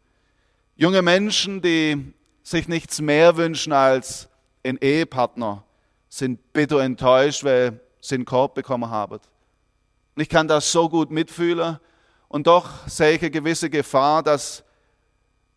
Junge 0.79 1.01
Menschen, 1.01 1.59
die 1.63 2.13
sich 2.43 2.67
nichts 2.67 3.01
mehr 3.01 3.35
wünschen 3.35 3.73
als 3.73 4.29
einen 4.63 4.77
Ehepartner, 4.77 5.63
sind 6.07 6.53
bitter 6.53 6.81
enttäuscht, 6.81 7.43
weil 7.43 7.79
sie 7.99 8.13
einen 8.13 8.25
Korb 8.25 8.53
bekommen 8.53 8.87
haben. 8.87 9.15
Und 10.15 10.21
ich 10.21 10.29
kann 10.29 10.47
das 10.47 10.71
so 10.71 10.87
gut 10.87 11.09
mitfühlen. 11.09 11.79
Und 12.27 12.45
doch 12.45 12.87
sehe 12.87 13.13
ich 13.13 13.21
eine 13.21 13.31
gewisse 13.31 13.71
Gefahr, 13.71 14.21
dass 14.21 14.63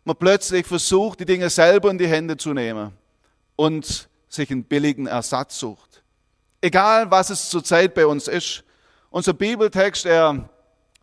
man 0.05 0.15
plötzlich 0.15 0.65
versucht, 0.65 1.19
die 1.19 1.25
Dinge 1.25 1.51
selber 1.51 1.91
in 1.91 1.99
die 1.99 2.07
Hände 2.07 2.35
zu 2.35 2.55
nehmen 2.55 2.91
und 3.55 4.09
sich 4.27 4.49
einen 4.49 4.63
billigen 4.63 5.05
Ersatz 5.05 5.59
sucht. 5.59 6.01
Egal, 6.61 7.11
was 7.11 7.29
es 7.29 7.51
zurzeit 7.51 7.93
bei 7.93 8.07
uns 8.07 8.27
ist. 8.27 8.63
Unser 9.11 9.33
Bibeltext, 9.33 10.07
er 10.07 10.49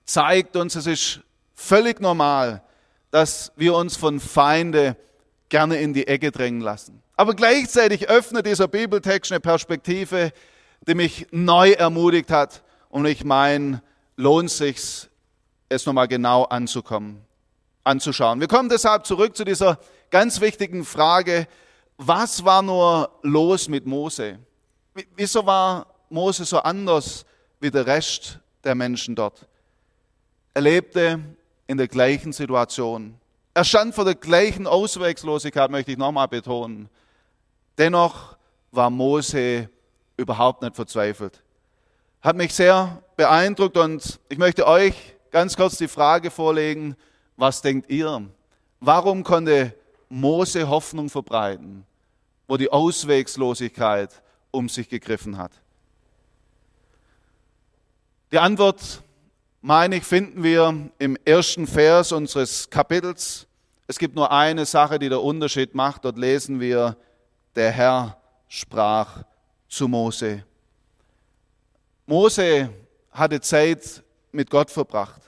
zeigt 0.05 0.57
uns, 0.57 0.75
es 0.75 0.87
ist 0.89 1.21
völlig 1.55 2.01
normal, 2.01 2.65
dass 3.11 3.53
wir 3.57 3.75
uns 3.75 3.97
von 3.97 4.21
Feinde 4.21 4.97
gerne 5.49 5.81
in 5.81 5.95
die 5.95 6.07
Ecke 6.07 6.31
drängen 6.31 6.61
lassen. 6.61 7.03
Aber 7.17 7.35
gleichzeitig 7.35 8.09
öffnet 8.09 8.47
dieser 8.47 8.69
Bibeltext 8.69 9.33
eine 9.33 9.41
Perspektive, 9.41 10.33
die 10.87 10.95
mich 10.95 11.27
neu 11.31 11.73
ermutigt 11.73 12.31
hat. 12.31 12.62
Und 12.91 13.07
ich 13.07 13.25
meine, 13.25 13.83
lohnt 14.17 14.50
sich, 14.50 15.09
es 15.69 15.87
nochmal 15.87 16.09
genau 16.09 16.45
anzukommen, 16.45 17.21
anzuschauen. 17.85 18.41
Wir 18.41 18.49
kommen 18.49 18.69
deshalb 18.69 19.05
zurück 19.05 19.37
zu 19.37 19.45
dieser 19.45 19.79
ganz 20.11 20.41
wichtigen 20.41 20.85
Frage, 20.85 21.47
was 21.97 22.45
war 22.45 22.62
nur 22.62 23.11
los 23.23 23.69
mit 23.69 23.85
Mose? 23.85 24.38
Wieso 25.17 25.45
war 25.45 25.87
Mose 26.09 26.45
so 26.45 26.59
anders 26.59 27.27
wie 27.61 27.71
der 27.71 27.87
Rest 27.87 28.38
der 28.65 28.75
Menschen 28.75 29.15
dort? 29.15 29.47
Er 30.55 30.62
lebte 30.62 31.21
in 31.69 31.77
der 31.77 31.87
gleichen 31.87 32.33
Situation. 32.33 33.15
Er 33.55 33.63
stand 33.63 33.95
vor 33.95 34.05
der 34.05 34.17
gleichen 34.17 34.67
Auswegslosigkeit, 34.67 35.71
möchte 35.71 35.93
ich 35.93 35.99
nochmal 35.99 36.27
betonen. 36.27 36.89
Dennoch 37.77 38.37
war 38.73 38.91
Mose 38.91 39.69
überhaupt 40.17 40.63
nicht 40.63 40.75
verzweifelt. 40.75 41.43
Hat 42.21 42.37
mich 42.37 42.53
sehr 42.53 43.01
beeindruckt 43.17 43.77
und 43.77 44.19
ich 44.29 44.39
möchte 44.39 44.67
euch 44.67 44.95
ganz 45.31 45.57
kurz 45.57 45.77
die 45.77 45.89
Frage 45.89 46.31
vorlegen, 46.31 46.97
was 47.37 47.63
denkt 47.63 47.91
ihr? 47.91 48.29
Warum 48.81 49.23
konnte 49.23 49.75
Mose 50.09 50.69
Hoffnung 50.69 51.11
verbreiten, 51.11 51.85
wo 52.49 52.57
die 52.57 52.71
Auswegslosigkeit 52.73 54.11
um 54.51 54.69
sich 54.69 54.89
gegriffen 54.89 55.37
hat? 55.37 55.53
Die 58.33 58.39
Antwort, 58.39 59.03
meine 59.61 59.97
ich, 59.97 60.05
finden 60.05 60.43
wir 60.43 60.91
im 60.99 61.17
ersten 61.25 61.67
Vers 61.67 62.12
unseres 62.12 62.71
Kapitels. 62.71 63.47
Es 63.87 63.99
gibt 63.99 64.15
nur 64.15 64.31
eine 64.31 64.67
Sache, 64.67 64.99
die 64.99 65.09
der 65.09 65.23
Unterschied 65.23 65.75
macht. 65.75 66.05
Dort 66.05 66.19
lesen 66.19 66.61
wir, 66.61 66.97
der 67.55 67.71
Herr 67.71 68.21
sprach 68.49 69.25
zu 69.69 69.88
Mose. 69.88 70.45
Mose 72.07 72.71
hatte 73.11 73.41
Zeit 73.41 74.03
mit 74.33 74.50
Gott 74.50 74.71
verbracht. 74.71 75.23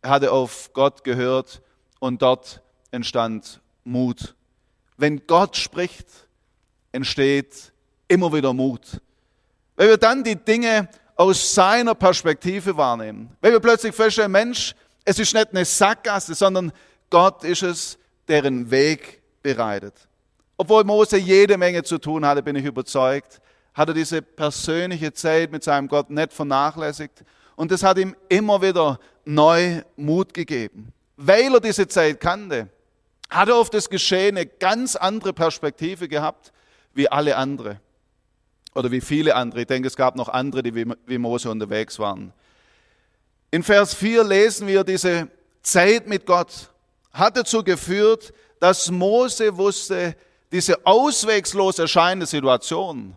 Er 0.00 0.10
hatte 0.10 0.32
auf 0.32 0.72
Gott 0.72 1.04
gehört 1.04 1.62
und 2.00 2.22
dort 2.22 2.60
entstand 2.90 3.60
Mut. 3.84 4.34
Wenn 4.96 5.26
Gott 5.26 5.56
spricht, 5.56 6.06
entsteht 6.90 7.72
immer 8.08 8.32
wieder 8.32 8.52
Mut. 8.52 9.00
Wenn 9.76 9.88
wir 9.88 9.96
dann 9.96 10.24
die 10.24 10.36
Dinge 10.36 10.88
aus 11.16 11.54
seiner 11.54 11.94
Perspektive 11.94 12.76
wahrnehmen, 12.76 13.36
wenn 13.40 13.52
wir 13.52 13.60
plötzlich 13.60 13.94
feststellen, 13.94 14.32
Mensch, 14.32 14.74
es 15.04 15.18
ist 15.18 15.34
nicht 15.34 15.50
eine 15.50 15.64
Sackgasse, 15.64 16.34
sondern 16.34 16.72
Gott 17.10 17.44
ist 17.44 17.62
es, 17.62 17.98
deren 18.28 18.70
Weg 18.70 19.20
bereitet. 19.42 19.94
Obwohl 20.56 20.84
Mose 20.84 21.16
jede 21.16 21.58
Menge 21.58 21.82
zu 21.82 21.98
tun 21.98 22.24
hatte, 22.24 22.42
bin 22.42 22.56
ich 22.56 22.64
überzeugt, 22.64 23.40
hat 23.74 23.88
er 23.88 23.94
diese 23.94 24.22
persönliche 24.22 25.12
Zeit 25.12 25.50
mit 25.50 25.64
seinem 25.64 25.88
Gott 25.88 26.10
nicht 26.10 26.32
vernachlässigt. 26.32 27.24
Und 27.56 27.70
das 27.70 27.82
hat 27.82 27.98
ihm 27.98 28.14
immer 28.28 28.62
wieder 28.62 28.98
neu 29.24 29.82
Mut 29.96 30.34
gegeben. 30.34 30.92
Weil 31.16 31.54
er 31.54 31.60
diese 31.60 31.88
Zeit 31.88 32.20
kannte, 32.20 32.68
hat 33.30 33.48
er 33.48 33.56
auf 33.56 33.70
das 33.70 33.88
Geschehen 33.88 34.36
eine 34.36 34.46
ganz 34.46 34.94
andere 34.96 35.32
Perspektive 35.32 36.08
gehabt 36.08 36.52
wie 36.94 37.08
alle 37.08 37.36
andere. 37.36 37.80
Oder 38.74 38.90
wie 38.90 39.00
viele 39.00 39.34
andere. 39.34 39.62
Ich 39.62 39.66
denke, 39.66 39.88
es 39.88 39.96
gab 39.96 40.16
noch 40.16 40.28
andere, 40.28 40.62
die 40.62 40.74
wie 40.74 41.18
Mose 41.18 41.50
unterwegs 41.50 41.98
waren. 41.98 42.32
In 43.50 43.62
Vers 43.62 43.94
4 43.94 44.24
lesen 44.24 44.66
wir, 44.66 44.82
diese 44.82 45.28
Zeit 45.62 46.06
mit 46.06 46.24
Gott 46.24 46.70
hat 47.12 47.36
dazu 47.36 47.62
geführt, 47.62 48.32
dass 48.60 48.90
Mose 48.90 49.56
wusste, 49.56 50.16
diese 50.50 50.86
auswegslos 50.86 51.78
erscheinende 51.78 52.26
Situation 52.26 53.14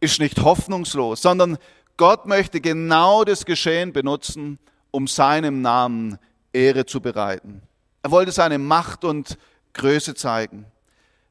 ist 0.00 0.18
nicht 0.18 0.40
hoffnungslos, 0.40 1.22
sondern 1.22 1.58
Gott 1.96 2.26
möchte 2.26 2.60
genau 2.60 3.24
das 3.24 3.44
Geschehen 3.44 3.92
benutzen, 3.92 4.58
um 4.90 5.06
seinem 5.06 5.60
Namen 5.60 6.18
Ehre 6.52 6.86
zu 6.86 7.00
bereiten. 7.00 7.62
Er 8.02 8.10
wollte 8.10 8.32
seine 8.32 8.58
Macht 8.58 9.04
und 9.04 9.36
Größe 9.74 10.14
zeigen. 10.14 10.64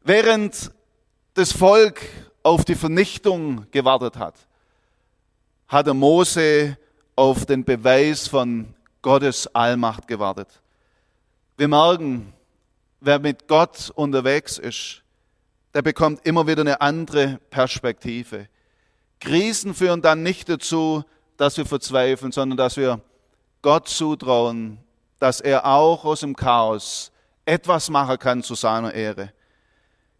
Während 0.04 0.72
das 1.34 1.52
Volk 1.52 2.02
auf 2.44 2.66
die 2.66 2.76
Vernichtung 2.76 3.66
gewartet 3.72 4.18
hat, 4.18 4.36
hatte 5.68 5.94
Mose 5.94 6.78
auf 7.16 7.46
den 7.46 7.64
Beweis 7.64 8.28
von 8.28 8.74
Gottes 9.02 9.48
Allmacht 9.54 10.08
gewartet. 10.08 10.48
Wir 11.58 11.68
merken, 11.68 12.34
wer 13.02 13.20
mit 13.20 13.48
Gott 13.48 13.92
unterwegs 13.96 14.58
ist, 14.58 15.04
der 15.74 15.82
bekommt 15.82 16.26
immer 16.26 16.48
wieder 16.48 16.62
eine 16.62 16.82
andere 16.82 17.40
Perspektive. 17.50 18.48
Krisen 19.20 19.74
führen 19.74 20.02
dann 20.02 20.24
nicht 20.24 20.50
dazu, 20.50 21.04
dass 21.38 21.58
wir 21.58 21.66
verzweifeln, 21.66 22.32
sondern 22.32 22.58
dass 22.58 22.78
wir 22.78 23.02
Gott 23.62 23.88
zutrauen, 23.88 24.80
dass 25.20 25.42
er 25.42 25.66
auch 25.66 26.06
aus 26.06 26.22
dem 26.22 26.36
Chaos 26.36 27.12
etwas 27.46 27.90
machen 27.90 28.18
kann 28.18 28.44
zu 28.44 28.56
seiner 28.56 28.94
Ehre. 28.94 29.34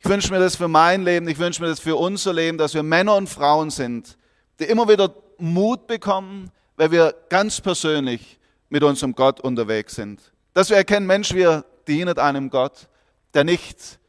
Ich 0.02 0.10
wünsche 0.10 0.32
mir 0.32 0.40
das 0.40 0.56
für 0.56 0.68
mein 0.68 1.04
Leben, 1.04 1.28
ich 1.28 1.40
wünsche 1.40 1.62
mir 1.62 1.68
das 1.68 1.80
für 1.80 1.96
unser 1.98 2.34
Leben, 2.34 2.58
dass 2.58 2.74
wir 2.74 2.84
Männer 2.84 3.16
und 3.16 3.28
Frauen 3.28 3.70
sind, 3.70 4.18
die 4.60 4.66
immer 4.66 4.88
wieder 4.88 5.14
Mut 5.38 5.88
bekommen, 5.88 6.52
weil 6.78 6.92
wir 6.92 7.14
ganz 7.30 7.60
persönlich 7.60 8.40
mit 8.70 8.84
unserem 8.84 9.14
Gott 9.14 9.40
unterwegs 9.42 9.96
sind. 9.96 10.32
Dass 10.54 10.70
wir 10.70 10.78
erkennen, 10.78 11.06
Mensch, 11.06 11.34
wir 11.34 11.66
dienen 11.88 12.18
einem 12.18 12.50
Gott, 12.50 12.88
der 13.34 13.44
nicht 13.44 14.00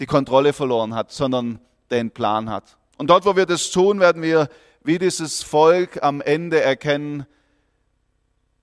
die 0.00 0.06
Kontrolle 0.06 0.52
verloren 0.52 0.94
hat, 0.94 1.12
sondern 1.12 1.60
den 1.90 2.10
Plan 2.10 2.50
hat. 2.50 2.76
Und 2.96 3.10
dort, 3.10 3.24
wo 3.24 3.36
wir 3.36 3.46
das 3.46 3.70
tun, 3.70 4.00
werden 4.00 4.22
wir 4.22 4.48
wie 4.82 4.98
dieses 4.98 5.42
Volk 5.42 6.02
am 6.02 6.20
Ende 6.20 6.60
erkennen, 6.60 7.26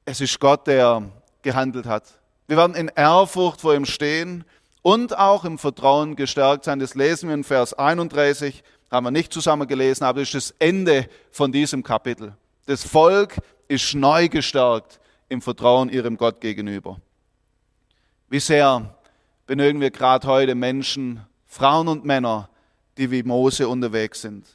es 0.05 0.21
ist 0.21 0.39
Gott, 0.39 0.67
der 0.67 1.03
gehandelt 1.41 1.85
hat. 1.85 2.03
Wir 2.47 2.57
werden 2.57 2.75
in 2.75 2.89
Ehrfurcht 2.89 3.61
vor 3.61 3.73
ihm 3.73 3.85
stehen 3.85 4.43
und 4.85 5.17
auch 5.17 5.45
im 5.45 5.57
Vertrauen 5.57 6.15
gestärkt 6.15 6.65
sein. 6.65 6.77
Das 6.77 6.93
lesen 6.93 7.27
wir 7.27 7.33
in 7.33 7.43
Vers 7.43 7.73
31, 7.73 8.63
haben 8.91 9.07
wir 9.07 9.09
nicht 9.09 9.33
zusammen 9.33 9.67
gelesen, 9.67 10.03
aber 10.03 10.19
das 10.19 10.27
ist 10.27 10.51
das 10.51 10.55
Ende 10.59 11.09
von 11.31 11.51
diesem 11.51 11.81
Kapitel. 11.81 12.35
Das 12.67 12.83
Volk 12.83 13.37
ist 13.67 13.95
neu 13.95 14.29
gestärkt 14.29 14.99
im 15.27 15.41
Vertrauen 15.41 15.89
ihrem 15.89 16.17
Gott 16.17 16.39
gegenüber. 16.39 17.01
Wie 18.29 18.39
sehr 18.39 18.95
benötigen 19.47 19.81
wir 19.81 19.89
gerade 19.89 20.27
heute 20.27 20.53
Menschen, 20.53 21.25
Frauen 21.47 21.87
und 21.87 22.05
Männer, 22.05 22.47
die 22.99 23.09
wie 23.09 23.23
Mose 23.23 23.67
unterwegs 23.67 24.21
sind. 24.21 24.45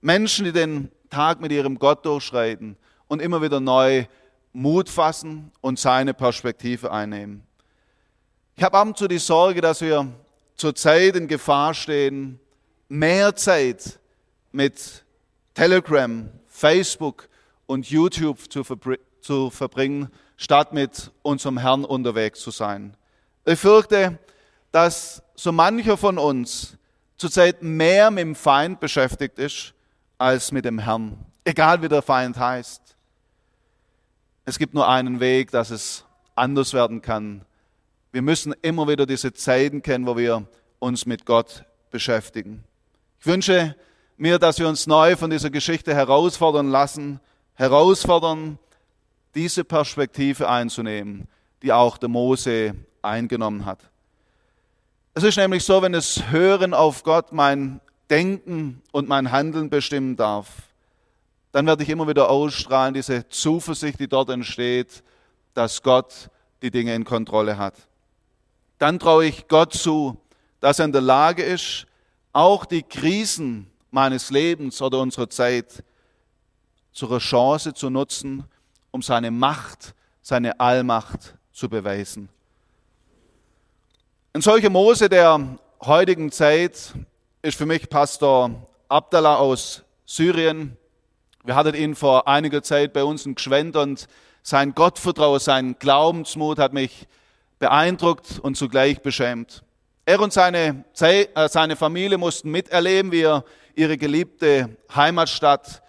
Menschen, 0.00 0.46
die 0.46 0.52
den 0.52 0.90
Tag 1.10 1.42
mit 1.42 1.52
ihrem 1.52 1.78
Gott 1.78 2.06
durchschreiten 2.06 2.78
und 3.06 3.20
immer 3.20 3.42
wieder 3.42 3.60
neu 3.60 4.06
Mut 4.54 4.88
fassen 4.88 5.52
und 5.60 5.78
seine 5.78 6.14
Perspektive 6.14 6.90
einnehmen. 6.90 7.46
Ich 8.56 8.62
habe 8.62 8.78
ab 8.78 8.86
und 8.86 8.96
zu 8.96 9.08
die 9.08 9.18
Sorge, 9.18 9.60
dass 9.60 9.80
wir 9.80 10.06
zurzeit 10.54 11.16
in 11.16 11.26
Gefahr 11.26 11.74
stehen, 11.74 12.38
mehr 12.88 13.34
Zeit 13.34 13.98
mit 14.52 15.04
Telegram, 15.54 16.30
Facebook 16.46 17.28
und 17.66 17.90
YouTube 17.90 18.52
zu, 18.52 18.62
verbr 18.62 18.98
zu 19.20 19.50
verbringen, 19.50 20.08
statt 20.36 20.72
mit 20.72 21.10
unserem 21.22 21.58
Herrn 21.58 21.84
unterwegs 21.84 22.40
zu 22.40 22.52
sein. 22.52 22.96
Ich 23.44 23.58
fürchte, 23.58 24.20
dass 24.70 25.20
so 25.34 25.50
mancher 25.50 25.96
von 25.96 26.16
uns 26.16 26.76
zurzeit 27.16 27.60
mehr 27.60 28.12
mit 28.12 28.22
dem 28.22 28.34
Feind 28.36 28.78
beschäftigt 28.78 29.40
ist 29.40 29.74
als 30.16 30.52
mit 30.52 30.64
dem 30.64 30.78
Herrn, 30.78 31.18
egal 31.42 31.82
wie 31.82 31.88
der 31.88 32.02
Feind 32.02 32.38
heißt. 32.38 32.80
Es 34.44 34.58
gibt 34.60 34.74
nur 34.74 34.88
einen 34.88 35.18
Weg, 35.18 35.50
dass 35.50 35.70
es 35.70 36.04
anders 36.36 36.72
werden 36.72 37.02
kann. 37.02 37.44
Wir 38.14 38.22
müssen 38.22 38.54
immer 38.62 38.86
wieder 38.86 39.06
diese 39.06 39.32
Zeiten 39.32 39.82
kennen, 39.82 40.06
wo 40.06 40.16
wir 40.16 40.46
uns 40.78 41.04
mit 41.04 41.26
Gott 41.26 41.64
beschäftigen. 41.90 42.62
Ich 43.18 43.26
wünsche 43.26 43.74
mir, 44.16 44.38
dass 44.38 44.60
wir 44.60 44.68
uns 44.68 44.86
neu 44.86 45.16
von 45.16 45.30
dieser 45.30 45.50
Geschichte 45.50 45.92
herausfordern 45.92 46.68
lassen, 46.68 47.18
herausfordern, 47.54 48.60
diese 49.34 49.64
Perspektive 49.64 50.48
einzunehmen, 50.48 51.26
die 51.60 51.72
auch 51.72 51.98
der 51.98 52.08
Mose 52.08 52.76
eingenommen 53.02 53.64
hat. 53.64 53.80
Es 55.14 55.24
ist 55.24 55.36
nämlich 55.36 55.64
so, 55.64 55.82
wenn 55.82 55.90
das 55.90 56.30
Hören 56.30 56.72
auf 56.72 57.02
Gott 57.02 57.32
mein 57.32 57.80
Denken 58.10 58.80
und 58.92 59.08
mein 59.08 59.32
Handeln 59.32 59.70
bestimmen 59.70 60.14
darf, 60.14 60.50
dann 61.50 61.66
werde 61.66 61.82
ich 61.82 61.88
immer 61.88 62.06
wieder 62.06 62.30
ausstrahlen, 62.30 62.94
diese 62.94 63.28
Zuversicht, 63.28 63.98
die 63.98 64.06
dort 64.06 64.30
entsteht, 64.30 65.02
dass 65.52 65.82
Gott 65.82 66.30
die 66.62 66.70
Dinge 66.70 66.94
in 66.94 67.04
Kontrolle 67.04 67.58
hat. 67.58 67.74
Dann 68.78 68.98
traue 68.98 69.26
ich 69.26 69.48
Gott 69.48 69.72
zu, 69.72 70.16
dass 70.60 70.78
er 70.78 70.86
in 70.86 70.92
der 70.92 71.00
Lage 71.00 71.42
ist, 71.42 71.86
auch 72.32 72.64
die 72.64 72.82
Krisen 72.82 73.70
meines 73.90 74.30
Lebens 74.30 74.82
oder 74.82 75.00
unserer 75.00 75.30
Zeit 75.30 75.84
zu 76.92 77.08
einer 77.08 77.18
Chance 77.18 77.74
zu 77.74 77.90
nutzen, 77.90 78.44
um 78.90 79.02
seine 79.02 79.30
Macht, 79.30 79.94
seine 80.22 80.58
Allmacht 80.58 81.36
zu 81.52 81.68
beweisen. 81.68 82.28
Ein 84.32 84.42
solcher 84.42 84.70
Mose 84.70 85.08
der 85.08 85.58
heutigen 85.82 86.32
Zeit 86.32 86.92
ist 87.42 87.56
für 87.56 87.66
mich 87.66 87.88
Pastor 87.88 88.50
Abdallah 88.88 89.36
aus 89.36 89.82
Syrien. 90.06 90.76
Wir 91.44 91.54
hatten 91.54 91.74
ihn 91.74 91.94
vor 91.94 92.26
einiger 92.26 92.62
Zeit 92.62 92.92
bei 92.92 93.04
uns 93.04 93.26
in 93.26 93.34
Gschwend 93.34 93.76
und 93.76 94.08
sein 94.42 94.74
Gottvertrauen, 94.74 95.40
sein 95.40 95.76
Glaubensmut 95.78 96.58
hat 96.58 96.72
mich 96.72 97.06
beeindruckt 97.64 98.40
und 98.40 98.58
zugleich 98.58 99.00
beschämt. 99.00 99.62
Er 100.04 100.20
und 100.20 100.34
seine, 100.34 100.84
äh, 101.00 101.48
seine 101.48 101.76
Familie 101.76 102.18
mussten 102.18 102.50
miterleben, 102.50 103.10
wie 103.10 103.22
er 103.22 103.42
ihre 103.74 103.96
geliebte 103.96 104.76
Heimatstadt 104.94 105.82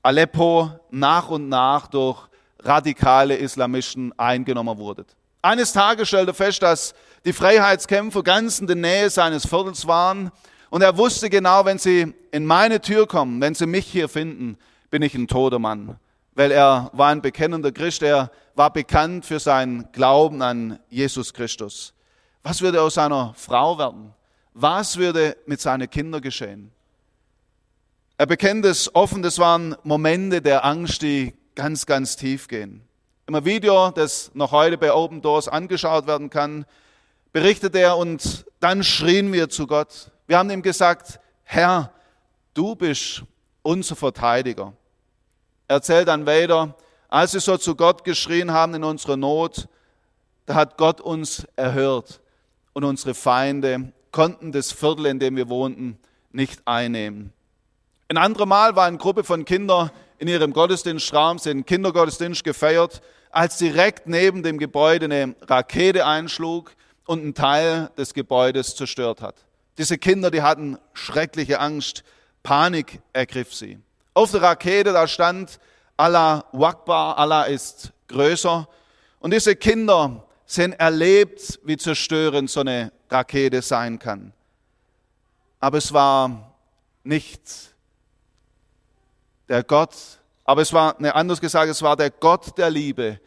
Aleppo 0.00 0.70
nach 0.90 1.28
und 1.28 1.48
nach 1.48 1.88
durch 1.88 2.20
radikale 2.60 3.34
Islamisten 3.34 4.16
eingenommen 4.16 4.78
wurde. 4.78 5.06
Eines 5.42 5.72
Tages 5.72 6.06
stellte 6.06 6.30
er 6.30 6.34
fest, 6.34 6.62
dass 6.62 6.94
die 7.24 7.32
Freiheitskämpfer 7.32 8.22
ganz 8.22 8.60
in 8.60 8.68
der 8.68 8.76
Nähe 8.76 9.10
seines 9.10 9.44
Viertels 9.44 9.88
waren 9.88 10.30
und 10.70 10.82
er 10.82 10.96
wusste 10.96 11.28
genau, 11.28 11.64
wenn 11.64 11.78
sie 11.78 12.14
in 12.30 12.46
meine 12.46 12.80
Tür 12.80 13.08
kommen, 13.08 13.40
wenn 13.40 13.56
sie 13.56 13.66
mich 13.66 13.86
hier 13.86 14.08
finden, 14.08 14.56
bin 14.88 15.02
ich 15.02 15.16
ein 15.16 15.26
toter 15.26 15.58
Mann, 15.58 15.96
weil 16.38 16.52
er 16.52 16.88
war 16.92 17.08
ein 17.08 17.20
bekennender 17.20 17.72
Christ, 17.72 18.00
er 18.00 18.30
war 18.54 18.72
bekannt 18.72 19.26
für 19.26 19.40
seinen 19.40 19.90
Glauben 19.90 20.40
an 20.40 20.78
Jesus 20.88 21.34
Christus. 21.34 21.92
Was 22.44 22.62
würde 22.62 22.80
aus 22.80 22.94
seiner 22.94 23.34
Frau 23.34 23.76
werden? 23.76 24.14
Was 24.54 24.98
würde 24.98 25.36
mit 25.46 25.60
seinen 25.60 25.90
Kindern 25.90 26.22
geschehen? 26.22 26.70
Er 28.18 28.26
bekennt 28.26 28.64
es 28.66 28.94
offen, 28.94 29.20
das 29.20 29.40
waren 29.40 29.74
Momente 29.82 30.40
der 30.40 30.64
Angst, 30.64 31.02
die 31.02 31.34
ganz, 31.56 31.86
ganz 31.86 32.14
tief 32.14 32.46
gehen. 32.46 32.82
Im 33.26 33.44
Video, 33.44 33.90
das 33.90 34.30
noch 34.32 34.52
heute 34.52 34.78
bei 34.78 34.92
Open 34.92 35.20
Doors 35.20 35.48
angeschaut 35.48 36.06
werden 36.06 36.30
kann, 36.30 36.66
berichtet 37.32 37.74
er 37.74 37.96
und 37.96 38.46
dann 38.60 38.84
schrien 38.84 39.32
wir 39.32 39.48
zu 39.48 39.66
Gott. 39.66 40.12
Wir 40.28 40.38
haben 40.38 40.50
ihm 40.50 40.62
gesagt, 40.62 41.18
Herr, 41.42 41.92
du 42.54 42.76
bist 42.76 43.24
unser 43.62 43.96
Verteidiger. 43.96 44.72
Er 45.68 45.76
erzählt 45.76 46.08
dann 46.08 46.24
weiter, 46.24 46.74
als 47.08 47.34
wir 47.34 47.40
so 47.40 47.58
zu 47.58 47.74
Gott 47.74 48.02
geschrien 48.02 48.52
haben 48.52 48.74
in 48.74 48.84
unserer 48.84 49.18
Not, 49.18 49.68
da 50.46 50.54
hat 50.54 50.78
Gott 50.78 51.00
uns 51.02 51.46
erhört 51.56 52.20
und 52.72 52.84
unsere 52.84 53.12
Feinde 53.12 53.92
konnten 54.10 54.50
das 54.50 54.72
Viertel, 54.72 55.06
in 55.06 55.18
dem 55.18 55.36
wir 55.36 55.50
wohnten, 55.50 55.98
nicht 56.32 56.62
einnehmen. 56.64 57.34
Ein 58.08 58.16
anderes 58.16 58.46
Mal 58.46 58.76
war 58.76 58.86
eine 58.86 58.96
Gruppe 58.96 59.24
von 59.24 59.44
Kindern 59.44 59.90
in 60.18 60.26
ihrem 60.28 60.54
Gottesdienstraum, 60.54 61.38
sie 61.38 61.50
haben 61.50 61.66
Kindergottesdienst 61.66 62.44
gefeiert, 62.44 63.02
als 63.30 63.58
direkt 63.58 64.06
neben 64.06 64.42
dem 64.42 64.58
Gebäude 64.58 65.04
eine 65.04 65.36
Rakete 65.42 66.06
einschlug 66.06 66.72
und 67.04 67.20
einen 67.20 67.34
Teil 67.34 67.90
des 67.98 68.14
Gebäudes 68.14 68.74
zerstört 68.74 69.20
hat. 69.20 69.44
Diese 69.76 69.98
Kinder, 69.98 70.30
die 70.30 70.40
hatten 70.40 70.78
schreckliche 70.94 71.60
Angst, 71.60 72.04
Panik 72.42 73.00
ergriff 73.12 73.54
sie. 73.54 73.78
Auf 74.18 74.32
der 74.32 74.42
Rakete, 74.42 74.92
da 74.92 75.06
stand 75.06 75.60
Allah 75.96 76.44
Wakbar, 76.50 77.16
Allah 77.18 77.44
ist 77.44 77.92
größer. 78.08 78.66
Und 79.20 79.32
diese 79.32 79.54
Kinder 79.54 80.26
sind 80.44 80.72
erlebt, 80.72 81.60
wie 81.62 81.76
zerstörend 81.76 82.50
so 82.50 82.58
eine 82.58 82.90
Rakete 83.08 83.62
sein 83.62 84.00
kann. 84.00 84.32
Aber 85.60 85.78
es 85.78 85.92
war 85.92 86.52
nicht 87.04 87.42
der 89.48 89.62
Gott, 89.62 89.94
aber 90.42 90.62
es 90.62 90.72
war, 90.72 90.96
ne, 90.98 91.14
anders 91.14 91.40
gesagt, 91.40 91.70
es 91.70 91.80
war 91.80 91.94
der 91.94 92.10
Gott 92.10 92.58
der 92.58 92.70
Liebe, 92.70 93.20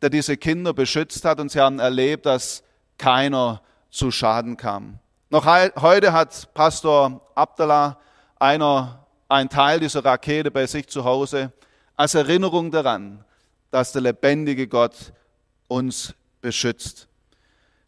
der 0.00 0.08
diese 0.08 0.38
Kinder 0.38 0.72
beschützt 0.72 1.22
hat 1.26 1.38
und 1.38 1.50
sie 1.50 1.60
haben 1.60 1.80
erlebt, 1.80 2.24
dass 2.24 2.62
keiner 2.96 3.60
zu 3.90 4.10
Schaden 4.10 4.56
kam. 4.56 5.00
Noch 5.28 5.44
heute 5.44 6.14
hat 6.14 6.54
Pastor 6.54 7.20
Abdallah 7.34 7.98
einer 8.38 8.99
ein 9.30 9.48
Teil 9.48 9.78
dieser 9.78 10.04
Rakete 10.04 10.50
bei 10.50 10.66
sich 10.66 10.88
zu 10.88 11.04
Hause 11.04 11.52
als 11.96 12.14
Erinnerung 12.14 12.70
daran, 12.70 13.24
dass 13.70 13.92
der 13.92 14.02
lebendige 14.02 14.66
Gott 14.66 15.12
uns 15.68 16.14
beschützt. 16.40 17.06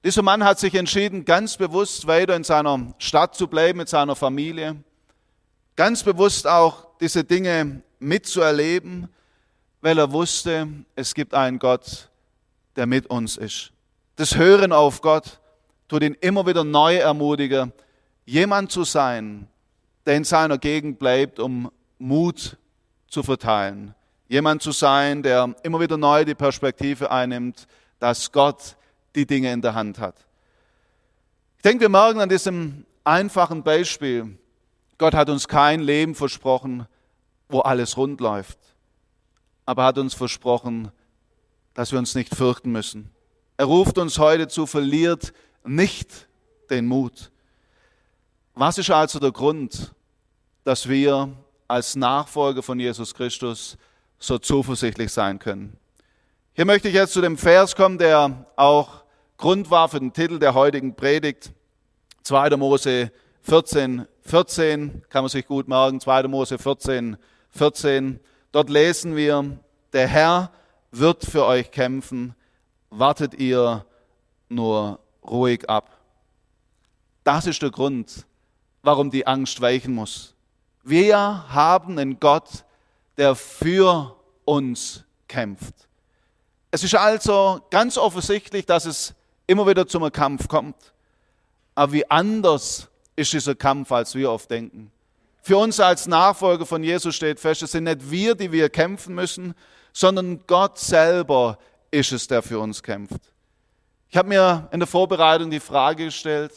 Dieser 0.04 0.22
Mann 0.22 0.44
hat 0.44 0.60
sich 0.60 0.74
entschieden, 0.74 1.24
ganz 1.24 1.56
bewusst 1.56 2.06
weiter 2.06 2.36
in 2.36 2.44
seiner 2.44 2.94
Stadt 2.98 3.34
zu 3.34 3.48
bleiben, 3.48 3.78
mit 3.78 3.88
seiner 3.88 4.14
Familie, 4.14 4.76
ganz 5.74 6.04
bewusst 6.04 6.46
auch 6.46 6.86
diese 7.00 7.24
Dinge 7.24 7.82
mitzuerleben, 7.98 9.08
weil 9.80 9.98
er 9.98 10.12
wusste, 10.12 10.68
es 10.94 11.12
gibt 11.12 11.34
einen 11.34 11.58
Gott, 11.58 12.08
der 12.76 12.86
mit 12.86 13.06
uns 13.06 13.36
ist. 13.36 13.72
Das 14.14 14.36
Hören 14.36 14.72
auf 14.72 15.00
Gott 15.00 15.40
tut 15.88 16.04
ihn 16.04 16.16
immer 16.20 16.46
wieder 16.46 16.62
neu 16.62 16.96
ermutigen, 16.98 17.72
jemand 18.26 18.70
zu 18.70 18.84
sein, 18.84 19.48
der 20.06 20.16
in 20.16 20.24
seiner 20.24 20.58
Gegend 20.58 20.98
bleibt, 20.98 21.38
um 21.38 21.70
Mut 21.98 22.56
zu 23.08 23.22
verteilen. 23.22 23.94
Jemand 24.28 24.62
zu 24.62 24.72
sein, 24.72 25.22
der 25.22 25.54
immer 25.62 25.80
wieder 25.80 25.96
neu 25.96 26.24
die 26.24 26.34
Perspektive 26.34 27.10
einnimmt, 27.10 27.66
dass 27.98 28.32
Gott 28.32 28.76
die 29.14 29.26
Dinge 29.26 29.52
in 29.52 29.60
der 29.60 29.74
Hand 29.74 29.98
hat. 29.98 30.16
Ich 31.58 31.62
denke, 31.62 31.82
wir 31.82 31.88
merken 31.88 32.20
an 32.20 32.28
diesem 32.28 32.86
einfachen 33.04 33.62
Beispiel, 33.62 34.38
Gott 34.98 35.14
hat 35.14 35.28
uns 35.28 35.48
kein 35.48 35.80
Leben 35.80 36.14
versprochen, 36.14 36.86
wo 37.48 37.60
alles 37.60 37.96
rund 37.96 38.20
läuft, 38.20 38.58
aber 39.66 39.84
hat 39.84 39.98
uns 39.98 40.14
versprochen, 40.14 40.90
dass 41.74 41.92
wir 41.92 41.98
uns 41.98 42.14
nicht 42.14 42.34
fürchten 42.34 42.72
müssen. 42.72 43.10
Er 43.56 43.66
ruft 43.66 43.98
uns 43.98 44.18
heute 44.18 44.48
zu, 44.48 44.66
verliert 44.66 45.32
nicht 45.64 46.28
den 46.70 46.86
Mut. 46.86 47.31
Was 48.54 48.76
ist 48.76 48.90
also 48.90 49.18
der 49.18 49.32
Grund, 49.32 49.94
dass 50.64 50.86
wir 50.86 51.30
als 51.68 51.96
Nachfolger 51.96 52.62
von 52.62 52.78
Jesus 52.78 53.14
Christus 53.14 53.78
so 54.18 54.38
zuversichtlich 54.38 55.10
sein 55.10 55.38
können? 55.38 55.78
Hier 56.52 56.66
möchte 56.66 56.88
ich 56.88 56.94
jetzt 56.94 57.14
zu 57.14 57.22
dem 57.22 57.38
Vers 57.38 57.74
kommen, 57.74 57.96
der 57.96 58.44
auch 58.56 59.04
Grund 59.38 59.70
war 59.70 59.88
für 59.88 60.00
den 60.00 60.12
Titel 60.12 60.38
der 60.38 60.52
heutigen 60.52 60.94
Predigt. 60.94 61.52
2. 62.24 62.50
Mose 62.58 63.10
14, 63.40 64.06
14, 64.20 65.02
kann 65.08 65.24
man 65.24 65.30
sich 65.30 65.46
gut 65.46 65.66
merken, 65.66 65.98
2. 65.98 66.24
Mose 66.28 66.58
14, 66.58 67.16
14. 67.50 68.20
Dort 68.52 68.68
lesen 68.68 69.16
wir, 69.16 69.58
der 69.94 70.06
Herr 70.06 70.52
wird 70.90 71.24
für 71.24 71.46
euch 71.46 71.70
kämpfen, 71.70 72.34
wartet 72.90 73.32
ihr 73.32 73.86
nur 74.50 75.00
ruhig 75.24 75.68
ab. 75.70 75.90
Das 77.24 77.46
ist 77.46 77.62
der 77.62 77.70
Grund, 77.70 78.26
warum 78.82 79.10
die 79.10 79.26
Angst 79.26 79.60
weichen 79.60 79.94
muss. 79.94 80.34
Wir 80.82 81.16
haben 81.48 81.98
einen 81.98 82.18
Gott, 82.18 82.64
der 83.16 83.34
für 83.34 84.16
uns 84.44 85.04
kämpft. 85.28 85.74
Es 86.70 86.82
ist 86.82 86.94
also 86.94 87.60
ganz 87.70 87.96
offensichtlich, 87.96 88.66
dass 88.66 88.86
es 88.86 89.14
immer 89.46 89.66
wieder 89.66 89.86
zum 89.86 90.10
Kampf 90.10 90.48
kommt. 90.48 90.76
Aber 91.74 91.92
wie 91.92 92.10
anders 92.10 92.88
ist 93.14 93.32
dieser 93.32 93.54
Kampf, 93.54 93.92
als 93.92 94.14
wir 94.14 94.30
oft 94.30 94.50
denken. 94.50 94.90
Für 95.42 95.58
uns 95.58 95.80
als 95.80 96.06
Nachfolger 96.06 96.66
von 96.66 96.82
Jesus 96.82 97.14
steht 97.14 97.40
fest, 97.40 97.62
es 97.62 97.72
sind 97.72 97.84
nicht 97.84 98.10
wir, 98.10 98.34
die 98.34 98.52
wir 98.52 98.68
kämpfen 98.68 99.14
müssen, 99.14 99.54
sondern 99.92 100.40
Gott 100.46 100.78
selber 100.78 101.58
ist 101.90 102.12
es, 102.12 102.26
der 102.26 102.42
für 102.42 102.58
uns 102.58 102.82
kämpft. 102.82 103.20
Ich 104.08 104.16
habe 104.16 104.28
mir 104.28 104.68
in 104.72 104.80
der 104.80 104.86
Vorbereitung 104.86 105.50
die 105.50 105.60
Frage 105.60 106.06
gestellt, 106.06 106.52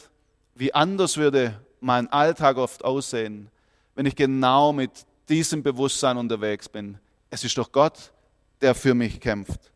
wie 0.54 0.72
anders 0.72 1.16
würde 1.16 1.60
mein 1.86 2.12
Alltag 2.12 2.56
oft 2.56 2.84
aussehen, 2.84 3.48
wenn 3.94 4.06
ich 4.06 4.16
genau 4.16 4.72
mit 4.72 4.90
diesem 5.28 5.62
Bewusstsein 5.62 6.16
unterwegs 6.16 6.68
bin. 6.68 6.98
Es 7.30 7.44
ist 7.44 7.56
doch 7.56 7.70
Gott, 7.70 8.12
der 8.60 8.74
für 8.74 8.92
mich 8.92 9.20
kämpft. 9.20 9.70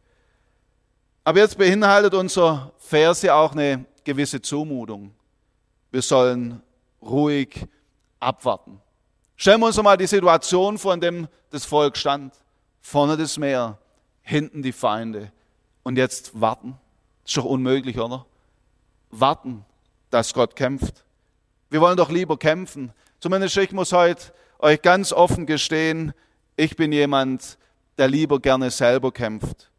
Aber 1.22 1.38
jetzt 1.38 1.56
beinhaltet 1.56 2.12
unser 2.14 2.72
Vers 2.78 3.22
ja 3.22 3.36
auch 3.36 3.52
eine 3.52 3.84
gewisse 4.02 4.42
Zumutung. 4.42 5.14
Wir 5.92 6.02
sollen 6.02 6.60
ruhig 7.00 7.66
abwarten. 8.18 8.80
Stellen 9.36 9.60
wir 9.60 9.66
uns 9.66 9.80
mal 9.80 9.96
die 9.96 10.08
Situation 10.08 10.78
vor, 10.78 10.94
in 10.94 11.00
der 11.00 11.28
das 11.50 11.64
Volk 11.64 11.96
stand. 11.96 12.34
Vorne 12.80 13.16
das 13.16 13.38
Meer, 13.38 13.78
hinten 14.22 14.62
die 14.62 14.72
Feinde. 14.72 15.30
Und 15.84 15.96
jetzt 15.96 16.40
warten. 16.40 16.76
ist 17.24 17.36
doch 17.36 17.44
unmöglich, 17.44 18.00
oder? 18.00 18.26
Warten, 19.10 19.64
dass 20.10 20.34
Gott 20.34 20.56
kämpft. 20.56 21.04
Wir 21.70 21.80
wollen 21.80 21.96
doch 21.96 22.10
lieber 22.10 22.36
kämpfen. 22.36 22.92
Zumindest 23.20 23.56
ich 23.56 23.72
muss 23.72 23.92
heute 23.92 24.32
euch 24.58 24.82
ganz 24.82 25.12
offen 25.12 25.46
gestehen, 25.46 26.12
ich 26.56 26.76
bin 26.76 26.92
jemand, 26.92 27.56
der 27.96 28.08
lieber 28.08 28.40
gerne 28.40 28.70
selber 28.70 29.12
kämpft. 29.12 29.70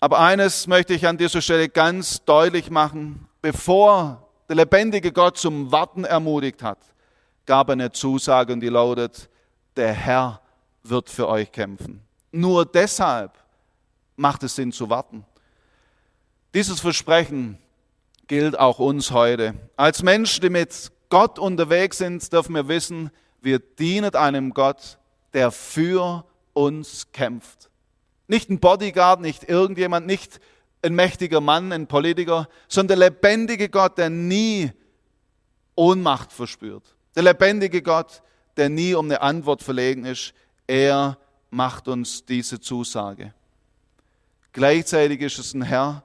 Aber 0.00 0.18
eines 0.18 0.66
möchte 0.66 0.94
ich 0.94 1.06
an 1.06 1.16
dieser 1.16 1.40
Stelle 1.40 1.68
ganz 1.68 2.24
deutlich 2.24 2.70
machen. 2.70 3.28
Bevor 3.40 4.28
der 4.48 4.56
lebendige 4.56 5.12
Gott 5.12 5.38
zum 5.38 5.70
Warten 5.70 6.04
ermutigt 6.04 6.62
hat, 6.62 6.78
gab 7.46 7.68
er 7.68 7.74
eine 7.74 7.92
Zusage 7.92 8.52
und 8.52 8.60
die 8.60 8.68
lautet, 8.68 9.30
der 9.76 9.92
Herr 9.92 10.40
wird 10.82 11.08
für 11.08 11.28
euch 11.28 11.52
kämpfen. 11.52 12.02
Nur 12.32 12.66
deshalb 12.66 13.32
macht 14.16 14.42
es 14.42 14.56
Sinn 14.56 14.72
zu 14.72 14.90
warten. 14.90 15.24
Dieses 16.52 16.80
Versprechen 16.80 17.58
gilt 18.32 18.58
auch 18.58 18.78
uns 18.78 19.10
heute. 19.10 19.52
Als 19.76 20.02
Menschen, 20.02 20.40
die 20.40 20.48
mit 20.48 20.90
Gott 21.10 21.38
unterwegs 21.38 21.98
sind, 21.98 22.32
dürfen 22.32 22.54
wir 22.54 22.66
wissen, 22.66 23.10
wir 23.42 23.58
dienen 23.58 24.14
einem 24.14 24.54
Gott, 24.54 24.96
der 25.34 25.50
für 25.50 26.24
uns 26.54 27.12
kämpft. 27.12 27.68
Nicht 28.28 28.48
ein 28.48 28.58
Bodyguard, 28.58 29.20
nicht 29.20 29.44
irgendjemand, 29.44 30.06
nicht 30.06 30.40
ein 30.80 30.94
mächtiger 30.94 31.42
Mann, 31.42 31.72
ein 31.72 31.88
Politiker, 31.88 32.48
sondern 32.68 33.00
der 33.00 33.10
lebendige 33.10 33.68
Gott, 33.68 33.98
der 33.98 34.08
nie 34.08 34.72
Ohnmacht 35.76 36.32
verspürt. 36.32 36.96
Der 37.14 37.24
lebendige 37.24 37.82
Gott, 37.82 38.22
der 38.56 38.70
nie 38.70 38.94
um 38.94 39.04
eine 39.04 39.20
Antwort 39.20 39.62
verlegen 39.62 40.06
ist. 40.06 40.32
Er 40.66 41.18
macht 41.50 41.86
uns 41.86 42.24
diese 42.24 42.60
Zusage. 42.60 43.34
Gleichzeitig 44.54 45.20
ist 45.20 45.38
es 45.38 45.52
ein 45.52 45.60
Herr, 45.60 46.02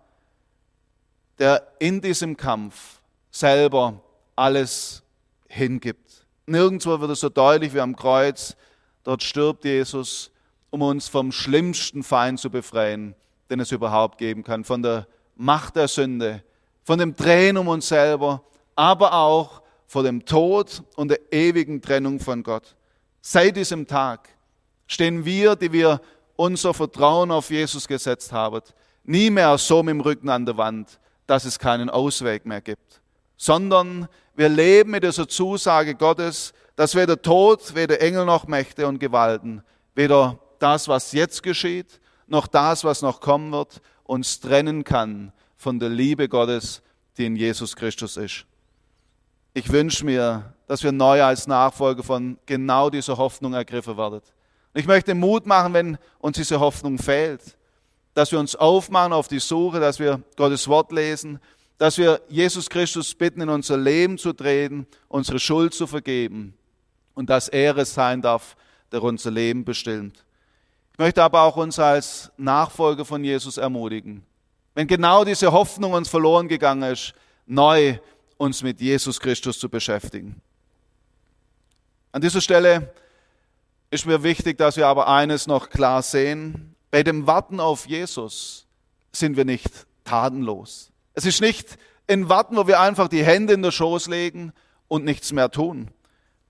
der 1.39 1.67
in 1.79 2.01
diesem 2.01 2.35
Kampf 2.35 2.99
selber 3.31 4.01
alles 4.35 5.03
hingibt. 5.47 6.25
Nirgendwo 6.45 6.99
wird 6.99 7.11
es 7.11 7.19
so 7.19 7.29
deutlich 7.29 7.73
wie 7.73 7.81
am 7.81 7.95
Kreuz. 7.95 8.55
Dort 9.03 9.23
stirbt 9.23 9.65
Jesus, 9.65 10.31
um 10.69 10.81
uns 10.81 11.07
vom 11.07 11.31
schlimmsten 11.31 12.03
Feind 12.03 12.39
zu 12.39 12.49
befreien, 12.49 13.15
den 13.49 13.59
es 13.59 13.71
überhaupt 13.71 14.17
geben 14.17 14.43
kann. 14.43 14.63
Von 14.63 14.81
der 14.81 15.07
Macht 15.35 15.75
der 15.75 15.87
Sünde, 15.87 16.43
von 16.83 16.99
dem 16.99 17.15
Drehen 17.15 17.57
um 17.57 17.67
uns 17.67 17.87
selber, 17.87 18.43
aber 18.75 19.13
auch 19.13 19.61
vor 19.87 20.03
dem 20.03 20.25
Tod 20.25 20.83
und 20.95 21.09
der 21.09 21.19
ewigen 21.31 21.81
Trennung 21.81 22.19
von 22.19 22.43
Gott. 22.43 22.75
Seit 23.21 23.55
diesem 23.55 23.87
Tag 23.87 24.29
stehen 24.87 25.25
wir, 25.25 25.55
die 25.55 25.71
wir 25.71 26.01
unser 26.35 26.73
Vertrauen 26.73 27.31
auf 27.31 27.49
Jesus 27.49 27.87
gesetzt 27.87 28.31
haben, 28.31 28.61
nie 29.03 29.29
mehr 29.29 29.57
so 29.57 29.83
mit 29.83 29.93
dem 29.93 30.01
Rücken 30.01 30.29
an 30.29 30.45
der 30.45 30.57
Wand, 30.57 30.99
dass 31.27 31.45
es 31.45 31.59
keinen 31.59 31.89
Ausweg 31.89 32.45
mehr 32.45 32.61
gibt, 32.61 33.01
sondern 33.35 34.07
wir 34.35 34.49
leben 34.49 34.91
mit 34.91 35.03
dieser 35.03 35.27
Zusage 35.27 35.95
Gottes, 35.95 36.53
dass 36.75 36.95
weder 36.95 37.21
Tod, 37.21 37.75
weder 37.75 38.01
Engel 38.01 38.25
noch 38.25 38.47
Mächte 38.47 38.87
und 38.87 38.99
Gewalten, 38.99 39.63
weder 39.93 40.39
das, 40.59 40.87
was 40.87 41.11
jetzt 41.11 41.43
geschieht, 41.43 41.99
noch 42.27 42.47
das, 42.47 42.83
was 42.83 43.01
noch 43.01 43.19
kommen 43.19 43.51
wird, 43.51 43.81
uns 44.03 44.39
trennen 44.39 44.83
kann 44.83 45.33
von 45.57 45.79
der 45.79 45.89
Liebe 45.89 46.29
Gottes, 46.29 46.81
die 47.17 47.25
in 47.25 47.35
Jesus 47.35 47.75
Christus 47.75 48.15
ist. 48.17 48.45
Ich 49.53 49.71
wünsche 49.71 50.05
mir, 50.05 50.53
dass 50.67 50.83
wir 50.83 50.91
neu 50.91 51.23
als 51.23 51.47
Nachfolger 51.47 52.03
von 52.03 52.37
genau 52.45 52.89
dieser 52.89 53.17
Hoffnung 53.17 53.53
ergriffen 53.53 53.97
werden. 53.97 54.21
ich 54.75 54.85
möchte 54.85 55.15
Mut 55.15 55.47
machen, 55.47 55.73
wenn 55.73 55.97
uns 56.19 56.37
diese 56.37 56.59
Hoffnung 56.59 56.99
fehlt, 56.99 57.56
dass 58.17 58.31
wir 58.31 58.39
uns 58.39 58.55
aufmachen 58.55 59.13
auf 59.13 59.27
die 59.27 59.37
Suche, 59.37 59.79
dass 59.79 59.99
wir 59.99 60.23
Gottes 60.37 60.67
Wort 60.67 60.91
lesen, 60.91 61.39
dass 61.77 61.99
wir 61.99 62.19
Jesus 62.29 62.67
Christus 62.67 63.13
bitten, 63.13 63.41
in 63.41 63.49
unser 63.49 63.77
Leben 63.77 64.17
zu 64.17 64.33
treten, 64.33 64.87
unsere 65.07 65.37
Schuld 65.37 65.75
zu 65.75 65.85
vergeben 65.85 66.55
und 67.13 67.29
dass 67.29 67.47
er 67.47 67.77
es 67.77 67.93
sein 67.93 68.23
darf, 68.23 68.55
der 68.91 69.03
unser 69.03 69.29
Leben 69.29 69.63
bestimmt. 69.63 70.25
Ich 70.93 70.97
möchte 70.97 71.21
aber 71.21 71.43
auch 71.43 71.57
uns 71.57 71.77
als 71.77 72.31
Nachfolger 72.37 73.05
von 73.05 73.23
Jesus 73.23 73.57
ermutigen, 73.57 74.23
wenn 74.73 74.87
genau 74.87 75.23
diese 75.23 75.51
Hoffnung 75.51 75.93
uns 75.93 76.09
verloren 76.09 76.47
gegangen 76.47 76.91
ist, 76.91 77.13
neu 77.45 77.99
uns 78.37 78.63
mit 78.63 78.81
Jesus 78.81 79.19
Christus 79.19 79.59
zu 79.59 79.69
beschäftigen. 79.69 80.41
An 82.11 82.21
dieser 82.23 82.41
Stelle 82.41 82.91
ist 83.91 84.07
mir 84.07 84.23
wichtig, 84.23 84.57
dass 84.57 84.75
wir 84.75 84.87
aber 84.87 85.07
eines 85.07 85.45
noch 85.45 85.69
klar 85.69 86.01
sehen. 86.01 86.73
Bei 86.97 87.03
dem 87.03 87.27
Warten 87.27 87.59
auf 87.59 87.85
Jesus 87.85 88.65
sind 89.11 89.37
wir 89.37 89.45
nicht 89.45 89.69
tatenlos. 90.03 90.89
Es 91.13 91.27
ist 91.27 91.41
nicht 91.41 91.77
ein 92.07 92.27
Warten, 92.27 92.57
wo 92.57 92.65
wir 92.65 92.79
einfach 92.79 93.07
die 93.07 93.23
Hände 93.23 93.53
in 93.53 93.61
den 93.61 93.71
Schoß 93.71 94.07
legen 94.07 94.51
und 94.87 95.05
nichts 95.05 95.31
mehr 95.31 95.51
tun. 95.51 95.91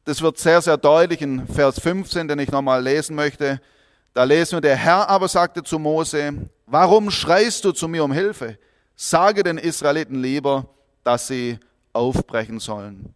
Das 0.06 0.22
wird 0.22 0.38
sehr, 0.38 0.62
sehr 0.62 0.78
deutlich 0.78 1.22
in 1.22 1.46
Vers 1.50 1.82
15, 1.82 2.30
den 2.30 2.40
ich 2.40 2.50
nochmal 2.50 2.82
lesen 2.82 3.14
möchte. 3.14 3.60
Da 4.14 4.24
lesen 4.24 4.54
wir, 4.54 4.62
der 4.62 4.78
Herr 4.78 5.10
aber 5.10 5.28
sagte 5.28 5.64
zu 5.64 5.80
Mose, 5.80 6.50
warum 6.66 7.12
schreist 7.12 7.66
du 7.66 7.74
zu 7.74 7.90
mir 7.90 8.06
um 8.06 8.14
Hilfe? 8.14 8.58
Sage 8.96 9.44
den 9.44 9.58
Israeliten 9.58 10.22
lieber, 10.22 10.70
dass 11.04 11.28
sie 11.28 11.60
aufbrechen 11.92 12.62
sollen. 12.62 13.14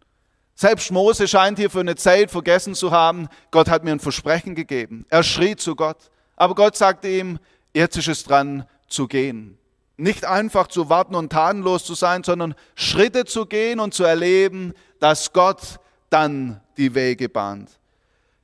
Selbst 0.54 0.90
Mose 0.90 1.26
scheint 1.26 1.58
hier 1.58 1.70
für 1.70 1.80
eine 1.80 1.96
Zeit 1.96 2.30
vergessen 2.30 2.74
zu 2.74 2.90
haben, 2.90 3.28
Gott 3.50 3.70
hat 3.70 3.84
mir 3.84 3.92
ein 3.92 4.00
Versprechen 4.00 4.54
gegeben. 4.54 5.06
Er 5.08 5.22
schrie 5.22 5.56
zu 5.56 5.74
Gott. 5.74 6.10
Aber 6.36 6.54
Gott 6.54 6.76
sagte 6.76 7.08
ihm, 7.08 7.38
jetzt 7.74 7.96
ist 7.96 8.08
es 8.08 8.24
dran 8.24 8.66
zu 8.88 9.08
gehen. 9.08 9.58
Nicht 9.96 10.24
einfach 10.24 10.68
zu 10.68 10.88
warten 10.88 11.14
und 11.14 11.30
tatenlos 11.30 11.84
zu 11.84 11.94
sein, 11.94 12.24
sondern 12.24 12.54
Schritte 12.74 13.24
zu 13.24 13.46
gehen 13.46 13.78
und 13.78 13.94
zu 13.94 14.04
erleben, 14.04 14.74
dass 15.00 15.32
Gott 15.32 15.78
dann 16.10 16.60
die 16.76 16.94
Wege 16.94 17.28
bahnt. 17.28 17.70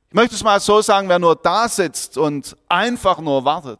Ich 0.09 0.15
möchte 0.15 0.35
es 0.35 0.43
mal 0.43 0.59
so 0.59 0.81
sagen, 0.81 1.09
wer 1.09 1.19
nur 1.19 1.35
da 1.35 1.67
sitzt 1.67 2.17
und 2.17 2.55
einfach 2.67 3.19
nur 3.19 3.45
wartet, 3.45 3.79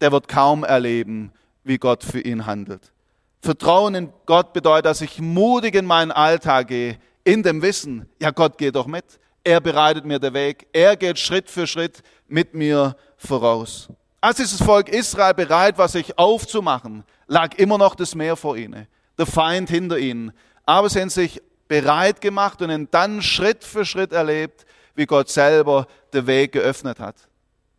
der 0.00 0.12
wird 0.12 0.28
kaum 0.28 0.64
erleben, 0.64 1.32
wie 1.64 1.78
Gott 1.78 2.04
für 2.04 2.20
ihn 2.20 2.46
handelt. 2.46 2.92
Vertrauen 3.40 3.94
in 3.94 4.12
Gott 4.26 4.52
bedeutet, 4.52 4.86
dass 4.86 5.00
ich 5.00 5.20
mutig 5.20 5.74
in 5.74 5.86
meinen 5.86 6.12
Alltag 6.12 6.68
gehe, 6.68 6.98
in 7.24 7.42
dem 7.42 7.62
Wissen, 7.62 8.08
ja, 8.20 8.30
Gott 8.30 8.58
geht 8.58 8.76
doch 8.76 8.86
mit. 8.86 9.04
Er 9.50 9.60
bereitet 9.60 10.04
mir 10.04 10.20
den 10.20 10.32
Weg. 10.32 10.68
Er 10.72 10.94
geht 10.94 11.18
Schritt 11.18 11.50
für 11.50 11.66
Schritt 11.66 12.04
mit 12.28 12.54
mir 12.54 12.94
voraus. 13.16 13.88
Als 14.20 14.36
dieses 14.36 14.62
Volk 14.62 14.88
Israel 14.88 15.34
bereit 15.34 15.76
war, 15.76 15.88
sich 15.88 16.16
aufzumachen, 16.16 17.02
lag 17.26 17.56
immer 17.56 17.76
noch 17.76 17.96
das 17.96 18.14
Meer 18.14 18.36
vor 18.36 18.56
ihnen, 18.56 18.86
der 19.18 19.26
Feind 19.26 19.68
hinter 19.68 19.98
ihnen. 19.98 20.30
Aber 20.66 20.88
sie 20.88 21.00
haben 21.00 21.10
sich 21.10 21.42
bereit 21.66 22.20
gemacht 22.20 22.62
und 22.62 22.94
dann 22.94 23.22
Schritt 23.22 23.64
für 23.64 23.84
Schritt 23.84 24.12
erlebt, 24.12 24.66
wie 24.94 25.06
Gott 25.06 25.28
selber 25.28 25.88
den 26.12 26.28
Weg 26.28 26.52
geöffnet 26.52 27.00
hat. 27.00 27.16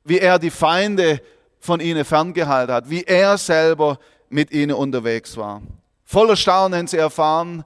Wie 0.03 0.19
er 0.19 0.39
die 0.39 0.51
Feinde 0.51 1.21
von 1.61 1.79
ihnen 1.79 2.03
ferngehalten 2.03 2.75
hat, 2.75 2.89
wie 2.89 3.05
er 3.05 3.37
selber 3.37 3.97
mit 4.27 4.51
ihnen 4.51 4.73
unterwegs 4.73 5.37
war. 5.37 5.61
Voller 6.03 6.35
Staunen 6.35 6.79
haben 6.79 6.87
sie 6.87 6.97
erfahren, 6.97 7.63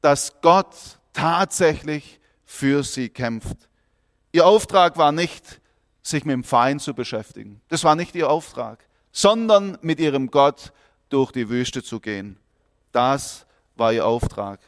dass 0.00 0.32
Gott 0.42 0.74
tatsächlich 1.12 2.17
für 2.48 2.82
sie 2.82 3.10
kämpft. 3.10 3.68
Ihr 4.32 4.46
Auftrag 4.46 4.96
war 4.96 5.12
nicht, 5.12 5.60
sich 6.02 6.24
mit 6.24 6.32
dem 6.32 6.44
Feind 6.44 6.80
zu 6.80 6.94
beschäftigen. 6.94 7.60
Das 7.68 7.84
war 7.84 7.94
nicht 7.94 8.14
ihr 8.14 8.30
Auftrag, 8.30 8.82
sondern 9.12 9.76
mit 9.82 10.00
ihrem 10.00 10.30
Gott 10.30 10.72
durch 11.10 11.30
die 11.30 11.50
Wüste 11.50 11.82
zu 11.82 12.00
gehen. 12.00 12.38
Das 12.90 13.46
war 13.76 13.92
ihr 13.92 14.06
Auftrag. 14.06 14.60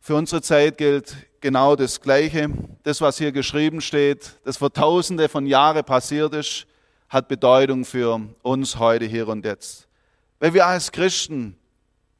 Für 0.00 0.14
unsere 0.14 0.42
Zeit 0.42 0.78
gilt 0.78 1.16
genau 1.40 1.74
das 1.74 2.00
Gleiche. 2.00 2.50
Das, 2.84 3.00
was 3.00 3.18
hier 3.18 3.32
geschrieben 3.32 3.80
steht, 3.80 4.38
das 4.44 4.58
vor 4.58 4.72
Tausende 4.72 5.28
von 5.28 5.44
Jahren 5.44 5.84
passiert 5.84 6.34
ist, 6.34 6.68
hat 7.08 7.26
Bedeutung 7.26 7.84
für 7.84 8.20
uns 8.42 8.78
heute, 8.78 9.06
hier 9.06 9.26
und 9.26 9.44
jetzt. 9.44 9.88
Weil 10.38 10.54
wir 10.54 10.66
als 10.66 10.92
Christen 10.92 11.57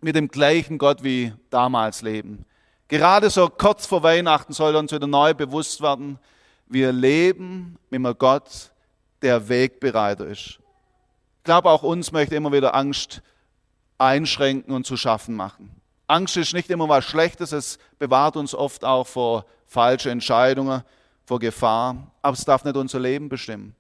mit 0.00 0.16
dem 0.16 0.28
gleichen 0.28 0.78
Gott 0.78 1.02
wie 1.02 1.32
damals 1.50 2.02
leben. 2.02 2.44
Gerade 2.88 3.30
so 3.30 3.48
kurz 3.48 3.87
vor 3.87 4.02
Weihnachten 4.02 4.52
soll 4.52 4.74
uns 4.76 4.92
wieder 4.92 5.06
neu 5.06 5.34
bewusst 5.34 5.82
werden, 5.82 6.18
wir 6.66 6.92
leben 6.92 7.78
mit 7.90 8.04
einem 8.04 8.16
Gott, 8.16 8.70
der 9.22 9.48
Wegbereiter 9.48 10.26
ist. 10.26 10.58
Ich 11.38 11.44
glaube, 11.44 11.70
auch 11.70 11.82
uns 11.82 12.12
möchte 12.12 12.34
immer 12.34 12.52
wieder 12.52 12.74
Angst 12.74 13.22
einschränken 13.96 14.72
und 14.72 14.87
zu 14.87 14.96
schaffen 14.96 15.34
machen. 15.34 15.70
Angst 16.06 16.37
ist 16.37 16.54
nicht 16.54 16.70
immer 16.70 16.88
was 16.88 17.04
Schlechtes, 17.04 17.52
es 17.52 17.78
bewahrt 17.98 18.37
uns 18.37 18.54
oft 18.54 18.84
auch 18.84 19.06
vor 19.06 19.44
falschen 19.66 20.12
Entscheidungen, 20.12 20.82
vor 21.26 21.38
Gefahr, 21.38 22.11
aber 22.22 22.34
es 22.34 22.44
darf 22.44 22.64
nicht 22.64 22.76
unser 22.76 23.00
Leben 23.00 23.28
bestimmen. 23.28 23.74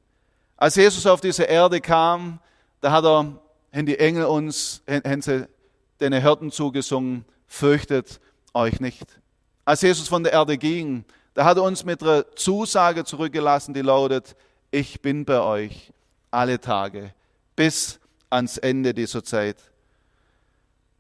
Als 0.56 0.74
Jesus 0.74 1.06
auf 1.06 1.20
diese 1.20 1.44
Erde 1.44 1.80
kam, 1.80 2.40
da 2.80 2.90
hat 2.90 3.04
er, 3.04 3.32
haben 3.72 3.86
die 3.86 3.98
Engel 3.98 4.24
uns, 4.24 4.82
haben 4.86 5.22
sie 5.22 5.48
den 6.00 6.12
Hirten 6.12 6.50
zugesungen, 6.50 7.24
fürchtet 7.46 8.20
euch 8.54 8.80
nicht. 8.80 9.06
Als 9.64 9.82
Jesus 9.82 10.08
von 10.08 10.22
der 10.22 10.32
Erde 10.32 10.56
ging, 10.56 11.04
da 11.34 11.44
hat 11.44 11.56
er 11.56 11.62
uns 11.62 11.84
mit 11.84 12.02
einer 12.02 12.24
Zusage 12.34 13.04
zurückgelassen, 13.04 13.74
die 13.74 13.82
lautet, 13.82 14.34
ich 14.70 15.00
bin 15.00 15.24
bei 15.24 15.40
euch 15.40 15.92
alle 16.30 16.60
Tage 16.60 17.14
bis 17.56 17.98
ans 18.30 18.58
Ende 18.58 18.94
dieser 18.94 19.24
Zeit. 19.24 19.56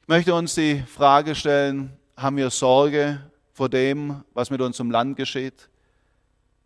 Ich 0.02 0.08
möchte 0.08 0.34
uns 0.34 0.54
die 0.54 0.82
Frage 0.82 1.34
stellen, 1.34 1.92
haben 2.16 2.36
wir 2.36 2.50
Sorge 2.50 3.20
vor 3.52 3.68
dem, 3.68 4.22
was 4.34 4.50
mit 4.50 4.60
unserem 4.60 4.90
Land 4.90 5.16
geschieht? 5.16 5.68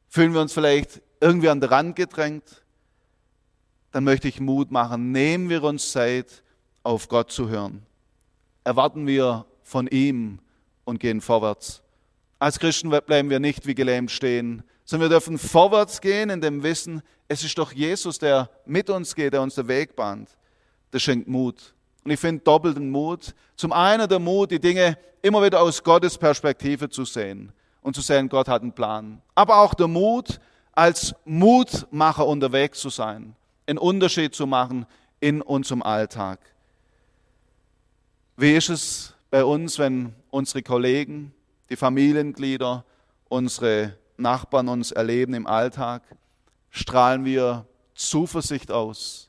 Fühlen 0.09 0.33
wir 0.35 0.41
uns 0.41 0.53
vielleicht 0.53 1.01
irgendwie 1.21 1.49
an 1.49 1.61
den 1.61 1.71
Rand 1.71 1.97
gedrängt? 1.97 2.63
Dann 3.91 4.05
möchte 4.05 4.29
ich 4.29 4.41
Mut 4.41 4.71
machen. 4.71 5.13
Nehmen 5.13 5.49
wir 5.49 5.63
uns 5.65 5.93
Zeit, 5.93 6.43
auf 6.83 7.09
Gott 7.09 7.31
zu 7.31 7.49
hören. 7.49 7.87
Erwarten 8.65 9.07
wir 9.07 9.47
von 9.63 9.87
ihm 9.87 10.39
und 10.85 11.01
gehen 11.01 11.21
vorwärts. 11.21 11.83
Als 12.39 12.59
Christen 12.59 12.91
bleiben 12.91 13.31
wir 13.31 13.41
nicht 13.41 13.67
wie 13.67 13.75
gelähmt 13.75 14.11
stehen, 14.11 14.63
sondern 14.85 15.11
wir 15.11 15.17
dürfen 15.17 15.39
vorwärts 15.39 16.01
gehen 16.01 16.31
in 16.31 16.41
dem 16.41 16.63
Wissen, 16.63 17.03
es 17.29 17.45
ist 17.45 17.57
doch 17.57 17.73
Jesus, 17.73 18.19
der 18.19 18.51
mit 18.67 18.91
uns 18.91 19.15
geht, 19.15 19.33
der 19.33 19.43
uns 19.43 19.55
den 19.55 19.69
Weg 19.69 19.97
bahnt. 19.97 20.37
Das 20.91 21.03
schenkt 21.03 21.29
Mut. 21.29 21.75
Und 22.05 22.11
ich 22.11 22.21
finde 22.21 22.43
doppelten 22.43 22.91
Mut. 22.91 23.35
Zum 23.57 23.73
einen 23.73 24.09
der 24.09 24.19
Mut, 24.19 24.51
die 24.51 24.61
Dinge 24.61 24.99
immer 25.23 25.43
wieder 25.43 25.63
aus 25.63 25.83
Gottes 25.83 26.19
Perspektive 26.19 26.91
zu 26.91 27.05
sehen 27.05 27.53
und 27.81 27.95
zu 27.95 28.03
sehen, 28.03 28.29
Gott 28.29 28.49
hat 28.49 28.63
einen 28.63 28.73
Plan. 28.73 29.23
Aber 29.35 29.59
auch 29.61 29.75
der 29.75 29.89
Mut, 29.89 30.41
als 30.73 31.15
Mutmacher 31.25 32.27
unterwegs 32.27 32.81
zu 32.81 32.91
sein, 32.91 33.35
einen 33.67 33.79
Unterschied 33.79 34.35
zu 34.35 34.47
machen 34.47 34.85
in 35.21 35.41
unserem 35.41 35.83
Alltag. 35.83 36.41
Wie 38.37 38.57
ist 38.57 38.71
es 38.71 39.15
bei 39.31 39.45
uns, 39.45 39.79
wenn 39.79 40.15
unsere 40.31 40.63
Kollegen, 40.63 41.35
die 41.69 41.77
Familienglieder, 41.77 42.83
unsere 43.29 43.99
Nachbarn 44.17 44.69
uns 44.69 44.91
erleben 44.91 45.35
im 45.35 45.47
Alltag? 45.47 46.03
Strahlen 46.71 47.27
wir 47.27 47.67
Zuversicht 47.95 48.71
aus? 48.71 49.29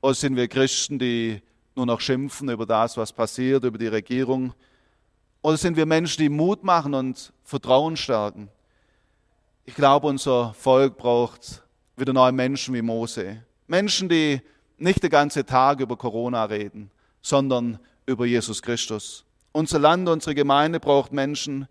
Oder 0.00 0.14
sind 0.14 0.34
wir 0.34 0.48
Christen, 0.48 0.98
die 0.98 1.42
nur 1.76 1.86
noch 1.86 2.00
schimpfen 2.00 2.48
über 2.48 2.66
das, 2.66 2.96
was 2.96 3.12
passiert, 3.12 3.62
über 3.62 3.78
die 3.78 3.86
Regierung? 3.86 4.52
Oder 5.40 5.56
sind 5.56 5.76
wir 5.76 5.86
Menschen, 5.86 6.22
die 6.22 6.28
Mut 6.28 6.64
machen 6.64 6.92
und 6.92 7.32
Vertrauen 7.44 7.96
stärken? 7.96 8.48
Ich 9.64 9.76
glaube, 9.76 10.08
unser 10.08 10.54
Volk 10.54 10.96
braucht 10.96 11.62
wieder 11.96 12.12
neue 12.12 12.32
Menschen 12.32 12.74
wie 12.74 12.82
Mose. 12.82 13.44
Menschen, 13.68 14.08
die 14.08 14.42
nicht 14.76 15.04
den 15.04 15.10
ganzen 15.10 15.46
Tag 15.46 15.78
über 15.78 15.96
Corona 15.96 16.44
reden, 16.44 16.90
sondern 17.22 17.78
über 18.06 18.26
Jesus 18.26 18.62
Christus. 18.62 19.24
Unser 19.52 19.78
Land, 19.78 20.08
unsere 20.08 20.34
Gemeinde 20.34 20.80
braucht 20.80 21.12
Menschen, 21.12 21.68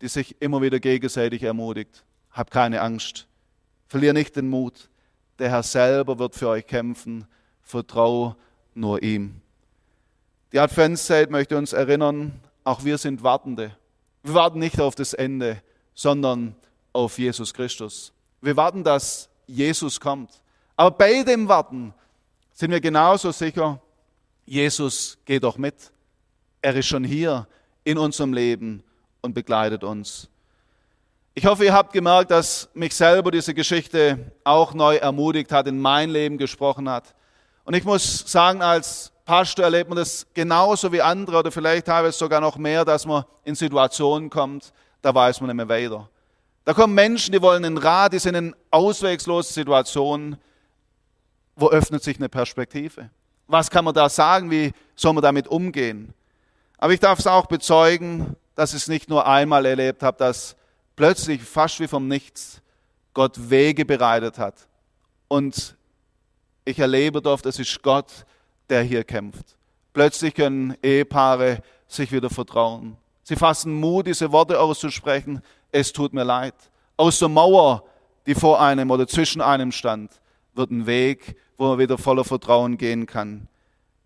die 0.00 0.08
sich 0.08 0.40
immer 0.40 0.62
wieder 0.62 0.80
gegenseitig 0.80 1.42
ermutigt. 1.42 2.04
Hab 2.30 2.50
keine 2.50 2.80
Angst. 2.80 3.26
Verlier 3.88 4.12
nicht 4.12 4.36
den 4.36 4.48
Mut. 4.48 4.88
Der 5.38 5.50
Herr 5.50 5.62
selber 5.62 6.18
wird 6.18 6.34
für 6.34 6.48
euch 6.48 6.66
kämpfen. 6.66 7.26
Vertrau 7.62 8.36
nur 8.74 9.02
ihm. 9.02 9.40
Die 10.52 10.60
Adventszeit 10.60 11.30
möchte 11.30 11.56
uns 11.56 11.72
erinnern, 11.72 12.40
auch 12.62 12.84
wir 12.84 12.98
sind 12.98 13.22
Wartende. 13.22 13.76
Wir 14.22 14.34
warten 14.34 14.58
nicht 14.58 14.80
auf 14.80 14.94
das 14.94 15.12
Ende, 15.12 15.60
sondern 15.94 16.54
auf 16.92 17.18
Jesus 17.18 17.52
Christus. 17.52 18.12
Wir 18.40 18.56
warten, 18.56 18.84
dass 18.84 19.28
Jesus 19.46 20.00
kommt. 20.00 20.30
Aber 20.76 20.90
bei 20.92 21.22
dem 21.22 21.48
Warten 21.48 21.92
sind 22.52 22.70
wir 22.70 22.80
genauso 22.80 23.32
sicher, 23.32 23.80
Jesus 24.44 25.18
geht 25.24 25.42
doch 25.44 25.56
mit. 25.56 25.74
Er 26.60 26.74
ist 26.76 26.86
schon 26.86 27.04
hier 27.04 27.46
in 27.84 27.98
unserem 27.98 28.32
Leben 28.32 28.82
und 29.20 29.34
begleitet 29.34 29.84
uns. 29.84 30.28
Ich 31.34 31.46
hoffe, 31.46 31.64
ihr 31.64 31.72
habt 31.72 31.92
gemerkt, 31.92 32.30
dass 32.30 32.68
mich 32.74 32.94
selber 32.94 33.30
diese 33.30 33.54
Geschichte 33.54 34.32
auch 34.44 34.72
neu 34.72 34.96
ermutigt 34.96 35.50
hat, 35.50 35.66
in 35.66 35.80
mein 35.80 36.10
Leben 36.10 36.38
gesprochen 36.38 36.88
hat. 36.88 37.14
Und 37.64 37.74
ich 37.74 37.84
muss 37.84 38.30
sagen, 38.30 38.62
als 38.62 39.10
Pastor 39.24 39.64
erlebt 39.64 39.88
man 39.88 39.96
das 39.96 40.26
genauso 40.34 40.92
wie 40.92 41.00
andere 41.00 41.38
oder 41.38 41.50
vielleicht 41.50 41.86
teilweise 41.86 42.16
sogar 42.16 42.40
noch 42.40 42.56
mehr, 42.56 42.84
dass 42.84 43.06
man 43.06 43.24
in 43.42 43.54
Situationen 43.54 44.30
kommt, 44.30 44.72
da 45.02 45.14
weiß 45.14 45.40
man 45.40 45.48
nicht 45.48 45.56
mehr 45.56 45.68
weiter. 45.68 46.08
Da 46.64 46.72
kommen 46.72 46.94
Menschen, 46.94 47.32
die 47.32 47.42
wollen 47.42 47.64
einen 47.64 47.78
Rat, 47.78 48.12
die 48.12 48.18
sind 48.18 48.34
in 48.34 48.54
auswegslosen 48.70 49.52
Situationen. 49.52 50.36
Wo 51.56 51.68
öffnet 51.68 52.02
sich 52.02 52.16
eine 52.18 52.28
Perspektive? 52.28 53.10
Was 53.46 53.70
kann 53.70 53.84
man 53.84 53.94
da 53.94 54.08
sagen? 54.08 54.50
Wie 54.50 54.72
soll 54.96 55.12
man 55.12 55.22
damit 55.22 55.48
umgehen? 55.48 56.14
Aber 56.78 56.92
ich 56.92 57.00
darf 57.00 57.18
es 57.18 57.26
auch 57.26 57.46
bezeugen, 57.46 58.36
dass 58.54 58.70
ich 58.70 58.82
es 58.82 58.88
nicht 58.88 59.08
nur 59.08 59.26
einmal 59.26 59.66
erlebt 59.66 60.02
habe, 60.02 60.16
dass 60.18 60.56
plötzlich 60.96 61.42
fast 61.42 61.80
wie 61.80 61.88
vom 61.88 62.08
Nichts 62.08 62.60
Gott 63.12 63.50
Wege 63.50 63.84
bereitet 63.84 64.38
hat. 64.38 64.54
Und 65.28 65.76
ich 66.64 66.78
erlebe 66.78 67.20
durfte, 67.20 67.48
es 67.48 67.58
ist 67.58 67.82
Gott, 67.82 68.26
der 68.68 68.82
hier 68.82 69.04
kämpft. 69.04 69.56
Plötzlich 69.92 70.34
können 70.34 70.76
Ehepaare 70.82 71.60
sich 71.86 72.10
wieder 72.10 72.30
vertrauen. 72.30 72.96
Sie 73.22 73.36
fassen 73.36 73.74
Mut, 73.74 74.06
diese 74.06 74.30
Worte 74.32 74.58
auszusprechen. 74.58 75.40
Es 75.70 75.92
tut 75.92 76.12
mir 76.12 76.24
leid. 76.24 76.54
Aus 76.96 77.18
der 77.18 77.28
Mauer, 77.28 77.84
die 78.26 78.34
vor 78.34 78.60
einem 78.60 78.90
oder 78.90 79.06
zwischen 79.06 79.40
einem 79.40 79.72
stand, 79.72 80.12
wird 80.54 80.70
ein 80.70 80.86
Weg, 80.86 81.36
wo 81.56 81.68
man 81.68 81.78
wieder 81.78 81.98
voller 81.98 82.24
Vertrauen 82.24 82.78
gehen 82.78 83.06
kann. 83.06 83.48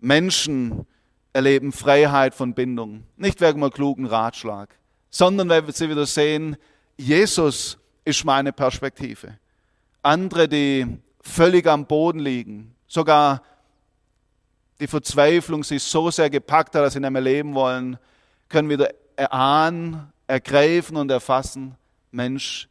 Menschen 0.00 0.86
erleben 1.32 1.72
Freiheit 1.72 2.34
von 2.34 2.54
Bindung. 2.54 3.04
Nicht 3.16 3.40
wegen 3.40 3.62
einem 3.62 3.72
klugen 3.72 4.06
Ratschlag, 4.06 4.74
sondern 5.10 5.48
weil 5.48 5.72
sie 5.72 5.88
wieder 5.88 6.06
sehen, 6.06 6.56
Jesus 6.96 7.78
ist 8.04 8.24
meine 8.24 8.52
Perspektive. 8.52 9.38
Andere, 10.02 10.48
die 10.48 10.98
völlig 11.20 11.66
am 11.66 11.86
Boden 11.86 12.20
liegen, 12.20 12.74
sogar 12.86 13.42
die 14.80 14.86
Verzweiflung 14.86 15.64
sich 15.64 15.82
so 15.82 16.10
sehr 16.10 16.30
gepackt 16.30 16.74
hat, 16.74 16.82
dass 16.82 16.92
sie 16.92 17.00
nicht 17.00 17.10
mehr 17.10 17.22
leben 17.22 17.54
wollen, 17.54 17.98
können 18.48 18.68
wieder 18.68 18.90
erahnen, 19.16 20.12
ergreifen 20.26 20.96
und 20.96 21.10
erfassen, 21.10 21.74
Mensch, 22.10 22.68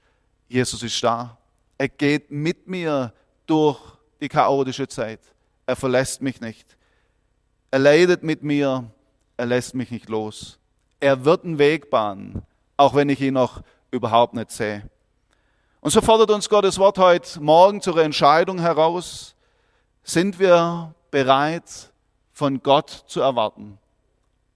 Jesus 0.48 0.82
ist 0.82 1.04
da. 1.04 1.38
Er 1.78 1.90
geht 1.90 2.32
mit 2.32 2.68
mir 2.68 3.13
durch 3.46 3.80
die 4.21 4.30
chaotische 4.30 4.88
Zeit. 4.88 5.19
Er 5.65 5.75
verlässt 5.75 6.21
mich 6.21 6.41
nicht. 6.41 6.77
Er 7.71 7.80
leidet 7.80 8.23
mit 8.23 8.43
mir, 8.43 8.89
er 9.36 9.45
lässt 9.45 9.75
mich 9.75 9.91
nicht 9.91 10.10
los. 10.10 10.60
Er 10.99 11.25
wird 11.25 11.43
einen 11.43 11.60
Weg 11.60 11.89
bahnen, 11.89 12.43
auch 12.75 12.95
wenn 12.95 13.10
ich 13.10 13.21
ihn 13.21 13.34
noch 13.34 13.62
überhaupt 13.91 14.34
nicht 14.34 14.51
sehe. 14.51 14.89
Und 15.82 15.91
so 15.91 16.01
fordert 16.01 16.32
uns 16.32 16.49
Gottes 16.49 16.80
Wort 16.80 16.97
heute 16.97 17.39
Morgen 17.39 17.82
zur 17.82 17.97
Entscheidung 17.97 18.60
heraus, 18.60 19.36
sind 20.03 20.39
wir 20.39 20.93
bereit, 21.12 21.91
von 22.34 22.62
Gott 22.62 22.89
zu 23.08 23.21
erwarten? 23.21 23.77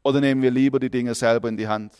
Oder 0.04 0.22
nehmen 0.22 0.42
wir 0.42 0.52
lieber 0.52 0.80
die 0.80 0.90
Dinge 0.90 1.14
selber 1.16 1.50
in 1.50 1.58
die 1.58 1.68
Hand? 1.68 1.94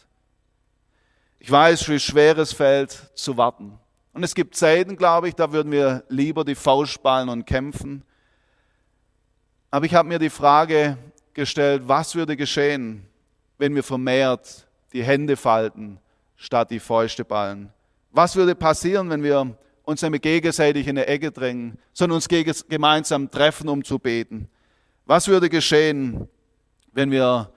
Ich 1.40 1.50
weiß, 1.50 1.90
wie 1.90 2.00
schwer 2.00 2.38
es 2.38 2.54
fällt 2.54 2.92
zu 3.16 3.36
warten. 3.36 3.80
Und 4.14 4.24
es 4.24 4.36
gibt 4.36 4.56
Zeiten, 4.56 4.98
glaube 4.98 5.30
ich, 5.30 5.36
da 5.36 5.52
würden 5.52 5.72
wir 5.72 6.04
lieber 6.10 6.44
die 6.44 6.56
Faust 6.56 7.02
ballen 7.02 7.30
und 7.30 7.46
kämpfen. 7.46 8.04
Aber 9.70 9.86
ich 9.86 9.96
habe 9.96 10.10
mir 10.10 10.20
die 10.20 10.30
Frage 10.30 10.98
gestellt, 11.34 11.84
was 11.86 12.16
würde 12.16 12.36
geschehen, 12.36 13.06
wenn 13.58 13.74
wir 13.74 13.84
vermehrt 13.84 14.68
die 14.92 15.04
Hände 15.04 15.38
falten, 15.38 16.00
statt 16.36 16.72
die 16.72 16.80
Fäuste 16.80 17.24
ballen? 17.24 17.72
Was 18.12 18.36
würde 18.36 18.56
passieren, 18.56 19.10
wenn 19.10 19.24
wir 19.24 19.56
uns 19.84 20.02
nämlich 20.02 20.22
gegenseitig 20.22 20.88
in 20.88 20.98
eine 20.98 21.08
Ecke 21.08 21.32
drängen, 21.32 21.78
sondern 21.94 22.18
uns 22.18 22.28
gemeinsam 22.28 23.32
treffen, 23.32 23.70
um 23.70 23.84
zu 23.84 23.98
beten? 23.98 24.50
Was 25.06 25.30
würde 25.30 25.50
geschehen, 25.50 26.28
wenn 26.92 27.12
wir 27.12 27.52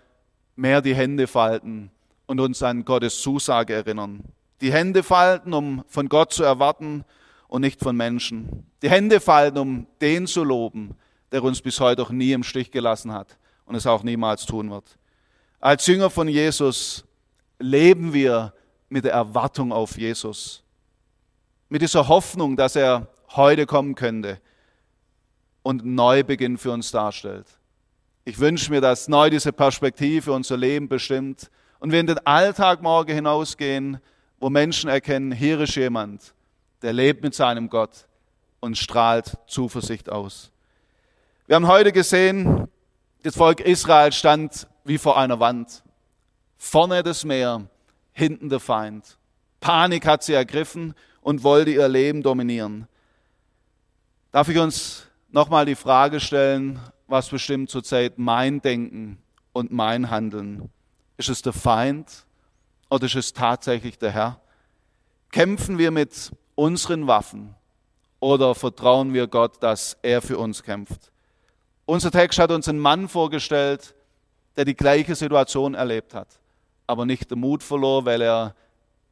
mehr 0.55 0.81
die 0.81 0.95
Hände 0.95 1.27
falten 1.27 1.91
und 2.27 2.39
uns 2.39 2.63
an 2.63 2.85
Gottes 2.85 3.21
Zusage 3.21 3.75
erinnern? 3.75 4.23
Die 4.61 4.73
Hände 4.73 5.03
falten, 5.03 5.53
um 5.53 5.85
von 5.89 6.09
Gott 6.09 6.33
zu 6.33 6.45
erwarten 6.45 7.05
und 7.49 7.61
nicht 7.61 7.81
von 7.81 7.97
Menschen. 7.97 8.67
Die 8.83 8.91
Hände 8.91 9.21
falten, 9.21 9.59
um 9.59 9.87
den 10.01 10.27
zu 10.27 10.45
loben, 10.45 10.97
der 11.33 11.43
uns 11.43 11.61
bis 11.61 11.81
heute 11.81 12.03
auch 12.03 12.11
nie 12.11 12.33
im 12.33 12.43
Stich 12.43 12.71
gelassen 12.71 13.13
hat 13.13 13.39
und 13.67 13.75
es 13.75 13.87
auch 13.87 14.03
niemals 14.03 14.47
tun 14.47 14.71
wird. 14.71 14.99
Als 15.61 15.87
Jünger 15.87 16.11
von 16.11 16.29
Jesus 16.29 17.05
leben 17.59 18.13
wir 18.13 18.53
mit 18.89 19.05
der 19.05 19.13
Erwartung 19.13 19.73
auf 19.73 19.99
Jesus, 19.99 20.63
mit 21.69 21.83
dieser 21.83 22.07
Hoffnung, 22.09 22.57
dass 22.57 22.77
er 22.77 23.09
heute 23.31 23.67
kommen 23.67 23.95
könnte 23.95 24.41
und 25.63 25.83
einen 25.83 25.95
Neubeginn 25.95 26.59
für 26.59 26.71
uns 26.71 26.91
darstellt. 26.91 27.47
Ich 28.25 28.39
wünsche 28.39 28.71
mir, 28.71 28.81
dass 28.81 29.09
neu 29.09 29.31
diese 29.31 29.53
Perspektive 29.53 30.33
unser 30.33 30.57
Leben 30.57 30.89
bestimmt 30.89 31.51
und 31.81 31.93
wir 31.93 32.01
in 32.01 32.07
den 32.07 32.25
Alltag 32.27 32.83
morgen 32.83 33.13
hinausgehen, 33.15 33.99
wo 34.45 34.51
Menschen 34.51 34.91
erkennen, 34.91 35.33
hier 35.33 35.59
ist 35.61 35.75
jemand, 35.75 36.35
der 36.83 36.93
lebt 36.93 37.23
mit 37.23 37.35
seinem 37.35 37.71
Gott 37.71 38.07
und 38.61 38.77
strahlt 38.77 39.39
Zuversicht 39.47 40.11
aus. 40.11 40.53
Wir 41.47 41.57
haben 41.57 41.67
heute 41.67 41.93
gesehen, 41.93 42.69
das 43.23 43.37
Volk 43.37 43.61
Israel 43.61 44.13
stand 44.13 44.67
wie 44.85 44.99
vor 44.99 45.17
einer 45.17 45.41
Wand. 45.41 45.83
Vorne 46.59 47.03
das 47.03 47.25
Meer, 47.25 47.71
hinten 48.13 48.51
der 48.51 48.61
Feind. 48.61 49.17
Panik 49.61 50.05
hat 50.05 50.23
sie 50.23 50.35
ergriffen 50.35 50.93
und 51.23 51.43
wollte 51.43 51.71
ihr 51.71 51.89
Leben 51.89 52.23
dominieren. 52.23 52.87
Darf 54.31 54.51
ich 54.51 54.59
uns 54.59 55.07
nochmal 55.31 55.65
die 55.65 55.75
Frage 55.75 56.21
stellen, 56.21 56.81
was 57.07 57.31
bestimmt 57.31 57.71
zurzeit 57.71 58.19
mein 58.19 58.61
Denken 58.61 59.17
und 59.55 59.73
mein 59.73 60.11
Handeln? 60.11 60.69
Ist 61.17 61.31
es 61.31 61.41
der 61.41 61.55
Feind 61.55 62.27
oder 62.95 63.07
ist 63.07 63.17
es 63.17 63.33
tatsächlich 63.33 63.99
der 63.99 64.13
Herr? 64.13 64.41
Kämpfen 65.33 65.79
wir 65.79 65.91
mit 65.91 66.31
unseren 66.55 67.09
Waffen 67.09 67.57
oder 68.21 68.55
vertrauen 68.55 69.13
wir 69.13 69.27
Gott, 69.27 69.61
dass 69.61 69.97
er 70.03 70.23
für 70.23 70.39
uns 70.39 70.63
kämpft? 70.63 71.11
Unser 71.87 72.13
Text 72.13 72.39
hat 72.39 72.53
uns 72.53 72.69
einen 72.69 72.79
Mann 72.79 73.09
vorgestellt, 73.09 73.97
der 74.55 74.65
die 74.65 74.77
gleiche 74.77 75.17
Situation 75.17 75.75
erlebt 75.75 76.15
hat, 76.15 76.29
aber 76.87 77.05
nicht 77.05 77.33
den 77.33 77.41
Mut 77.41 77.65
verlor, 77.65 78.05
weil 78.05 78.23
er 78.23 78.55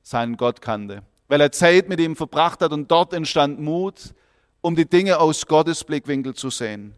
seinen 0.04 0.36
Gott 0.36 0.60
kannte, 0.60 1.02
weil 1.26 1.40
er 1.40 1.50
Zeit 1.50 1.88
mit 1.88 1.98
ihm 1.98 2.14
verbracht 2.14 2.60
hat 2.60 2.70
und 2.70 2.88
dort 2.88 3.12
entstand 3.12 3.58
Mut, 3.58 4.14
um 4.60 4.76
die 4.76 4.88
Dinge 4.88 5.18
aus 5.18 5.44
Gottes 5.44 5.82
Blickwinkel 5.82 6.34
zu 6.34 6.50
sehen. 6.50 6.94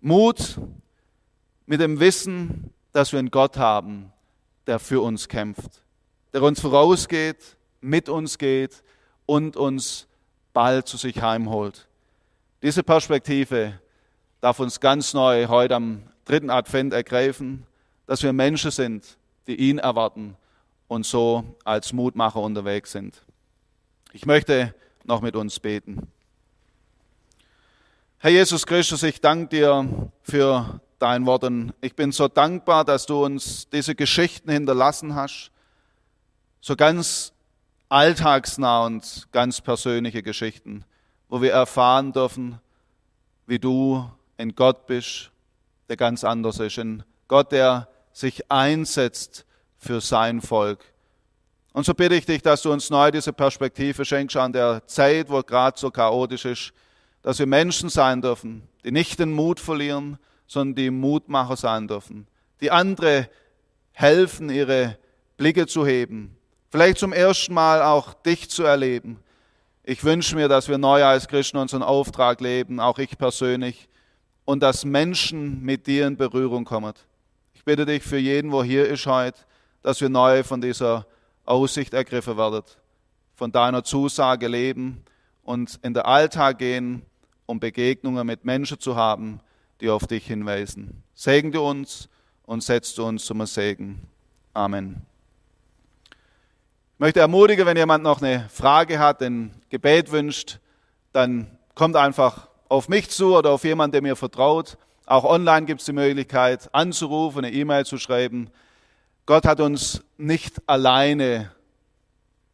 Mut 0.00 0.60
mit 1.66 1.80
dem 1.80 1.98
Wissen, 1.98 2.72
dass 2.92 3.10
wir 3.10 3.18
einen 3.18 3.32
Gott 3.32 3.56
haben, 3.56 4.12
der 4.68 4.78
für 4.78 5.00
uns 5.00 5.28
kämpft, 5.28 5.83
der 6.34 6.42
uns 6.42 6.60
vorausgeht, 6.60 7.56
mit 7.80 8.08
uns 8.08 8.38
geht 8.38 8.82
und 9.24 9.56
uns 9.56 10.08
bald 10.52 10.88
zu 10.88 10.96
sich 10.96 11.22
heimholt. 11.22 11.86
Diese 12.60 12.82
Perspektive 12.82 13.78
darf 14.40 14.58
uns 14.58 14.80
ganz 14.80 15.14
neu 15.14 15.46
heute 15.46 15.76
am 15.76 16.02
dritten 16.24 16.50
Advent 16.50 16.92
ergreifen, 16.92 17.66
dass 18.06 18.22
wir 18.24 18.32
Menschen 18.32 18.72
sind, 18.72 19.16
die 19.46 19.54
ihn 19.54 19.78
erwarten 19.78 20.36
und 20.88 21.06
so 21.06 21.44
als 21.62 21.92
Mutmacher 21.92 22.40
unterwegs 22.40 22.90
sind. 22.90 23.22
Ich 24.12 24.26
möchte 24.26 24.74
noch 25.04 25.20
mit 25.20 25.36
uns 25.36 25.60
beten. 25.60 26.08
Herr 28.18 28.30
Jesus 28.30 28.66
Christus, 28.66 29.04
ich 29.04 29.20
danke 29.20 29.48
dir 29.48 30.10
für 30.22 30.80
dein 30.98 31.26
Wort 31.26 31.44
und 31.44 31.74
ich 31.80 31.94
bin 31.94 32.10
so 32.10 32.26
dankbar, 32.26 32.84
dass 32.84 33.06
du 33.06 33.24
uns 33.24 33.68
diese 33.68 33.94
Geschichten 33.94 34.50
hinterlassen 34.50 35.14
hast, 35.14 35.52
so 36.64 36.76
ganz 36.76 37.34
alltagsnah 37.90 38.86
und 38.86 39.28
ganz 39.32 39.60
persönliche 39.60 40.22
Geschichten, 40.22 40.86
wo 41.28 41.42
wir 41.42 41.52
erfahren 41.52 42.14
dürfen, 42.14 42.58
wie 43.46 43.58
du 43.58 44.10
ein 44.38 44.54
Gott 44.54 44.86
bist, 44.86 45.30
der 45.90 45.98
ganz 45.98 46.24
anders 46.24 46.60
ist. 46.60 46.78
Ein 46.78 47.04
Gott, 47.28 47.52
der 47.52 47.86
sich 48.14 48.50
einsetzt 48.50 49.44
für 49.76 50.00
sein 50.00 50.40
Volk. 50.40 50.82
Und 51.74 51.84
so 51.84 51.92
bitte 51.92 52.14
ich 52.14 52.24
dich, 52.24 52.40
dass 52.40 52.62
du 52.62 52.72
uns 52.72 52.88
neu 52.88 53.10
diese 53.10 53.34
Perspektive 53.34 54.06
schenkst 54.06 54.38
an 54.38 54.54
der 54.54 54.86
Zeit, 54.86 55.28
wo 55.28 55.42
gerade 55.42 55.78
so 55.78 55.90
chaotisch 55.90 56.46
ist, 56.46 56.72
dass 57.20 57.38
wir 57.38 57.46
Menschen 57.46 57.90
sein 57.90 58.22
dürfen, 58.22 58.66
die 58.86 58.90
nicht 58.90 59.18
den 59.18 59.34
Mut 59.34 59.60
verlieren, 59.60 60.16
sondern 60.46 60.76
die 60.76 60.90
Mutmacher 60.90 61.56
sein 61.56 61.88
dürfen, 61.88 62.26
die 62.62 62.70
andere 62.70 63.28
helfen, 63.92 64.48
ihre 64.48 64.96
Blicke 65.36 65.66
zu 65.66 65.84
heben, 65.84 66.38
vielleicht 66.74 66.98
zum 66.98 67.12
ersten 67.12 67.54
Mal 67.54 67.82
auch 67.82 68.14
dich 68.14 68.50
zu 68.50 68.64
erleben. 68.64 69.20
Ich 69.84 70.02
wünsche 70.02 70.34
mir, 70.34 70.48
dass 70.48 70.68
wir 70.68 70.76
neu 70.76 71.04
als 71.04 71.28
Christen 71.28 71.56
unseren 71.56 71.84
Auftrag 71.84 72.40
leben, 72.40 72.80
auch 72.80 72.98
ich 72.98 73.16
persönlich, 73.16 73.88
und 74.44 74.60
dass 74.60 74.84
Menschen 74.84 75.62
mit 75.62 75.86
dir 75.86 76.04
in 76.08 76.16
Berührung 76.16 76.64
kommen. 76.64 76.94
Ich 77.52 77.62
bitte 77.62 77.86
dich 77.86 78.02
für 78.02 78.18
jeden, 78.18 78.50
wo 78.50 78.64
hier 78.64 78.88
ist 78.88 79.06
heute, 79.06 79.38
dass 79.84 80.00
wir 80.00 80.08
neu 80.08 80.42
von 80.42 80.60
dieser 80.60 81.06
Aussicht 81.44 81.94
ergriffen 81.94 82.36
werden, 82.36 82.64
von 83.36 83.52
deiner 83.52 83.84
Zusage 83.84 84.48
leben 84.48 85.04
und 85.44 85.78
in 85.82 85.94
den 85.94 86.02
Alltag 86.02 86.58
gehen, 86.58 87.02
um 87.46 87.60
Begegnungen 87.60 88.26
mit 88.26 88.44
Menschen 88.44 88.80
zu 88.80 88.96
haben, 88.96 89.38
die 89.80 89.90
auf 89.90 90.08
dich 90.08 90.26
hinweisen. 90.26 91.04
Segen 91.14 91.52
du 91.52 91.60
uns 91.60 92.08
und 92.42 92.64
setzt 92.64 92.98
uns 92.98 93.26
zum 93.26 93.46
Segen. 93.46 94.08
Amen. 94.54 95.06
Ich 96.94 97.00
möchte 97.00 97.18
ermutigen, 97.18 97.66
wenn 97.66 97.76
jemand 97.76 98.04
noch 98.04 98.22
eine 98.22 98.48
Frage 98.48 99.00
hat, 99.00 99.20
ein 99.20 99.50
Gebet 99.68 100.12
wünscht, 100.12 100.60
dann 101.12 101.58
kommt 101.74 101.96
einfach 101.96 102.46
auf 102.68 102.88
mich 102.88 103.10
zu 103.10 103.36
oder 103.36 103.50
auf 103.50 103.64
jemanden, 103.64 103.94
der 103.94 104.02
mir 104.02 104.14
vertraut. 104.14 104.78
Auch 105.04 105.24
online 105.24 105.66
gibt 105.66 105.80
es 105.80 105.86
die 105.86 105.92
Möglichkeit, 105.92 106.72
anzurufen, 106.72 107.44
eine 107.44 107.52
E-Mail 107.52 107.84
zu 107.84 107.98
schreiben. 107.98 108.48
Gott 109.26 109.44
hat 109.44 109.58
uns 109.58 110.04
nicht 110.18 110.62
alleine 110.68 111.50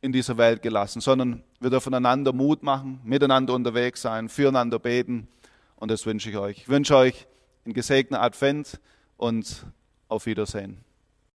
in 0.00 0.10
dieser 0.10 0.38
Welt 0.38 0.62
gelassen, 0.62 1.02
sondern 1.02 1.42
wir 1.60 1.68
dürfen 1.68 1.92
einander 1.92 2.32
Mut 2.32 2.62
machen, 2.62 2.98
miteinander 3.04 3.52
unterwegs 3.52 4.00
sein, 4.00 4.30
füreinander 4.30 4.78
beten. 4.78 5.28
Und 5.76 5.90
das 5.90 6.06
wünsche 6.06 6.30
ich 6.30 6.38
euch. 6.38 6.56
Ich 6.56 6.68
wünsche 6.70 6.96
euch 6.96 7.26
einen 7.66 7.74
gesegneten 7.74 8.16
Advent 8.16 8.80
und 9.18 9.66
auf 10.08 10.24
Wiedersehen. 10.24 10.82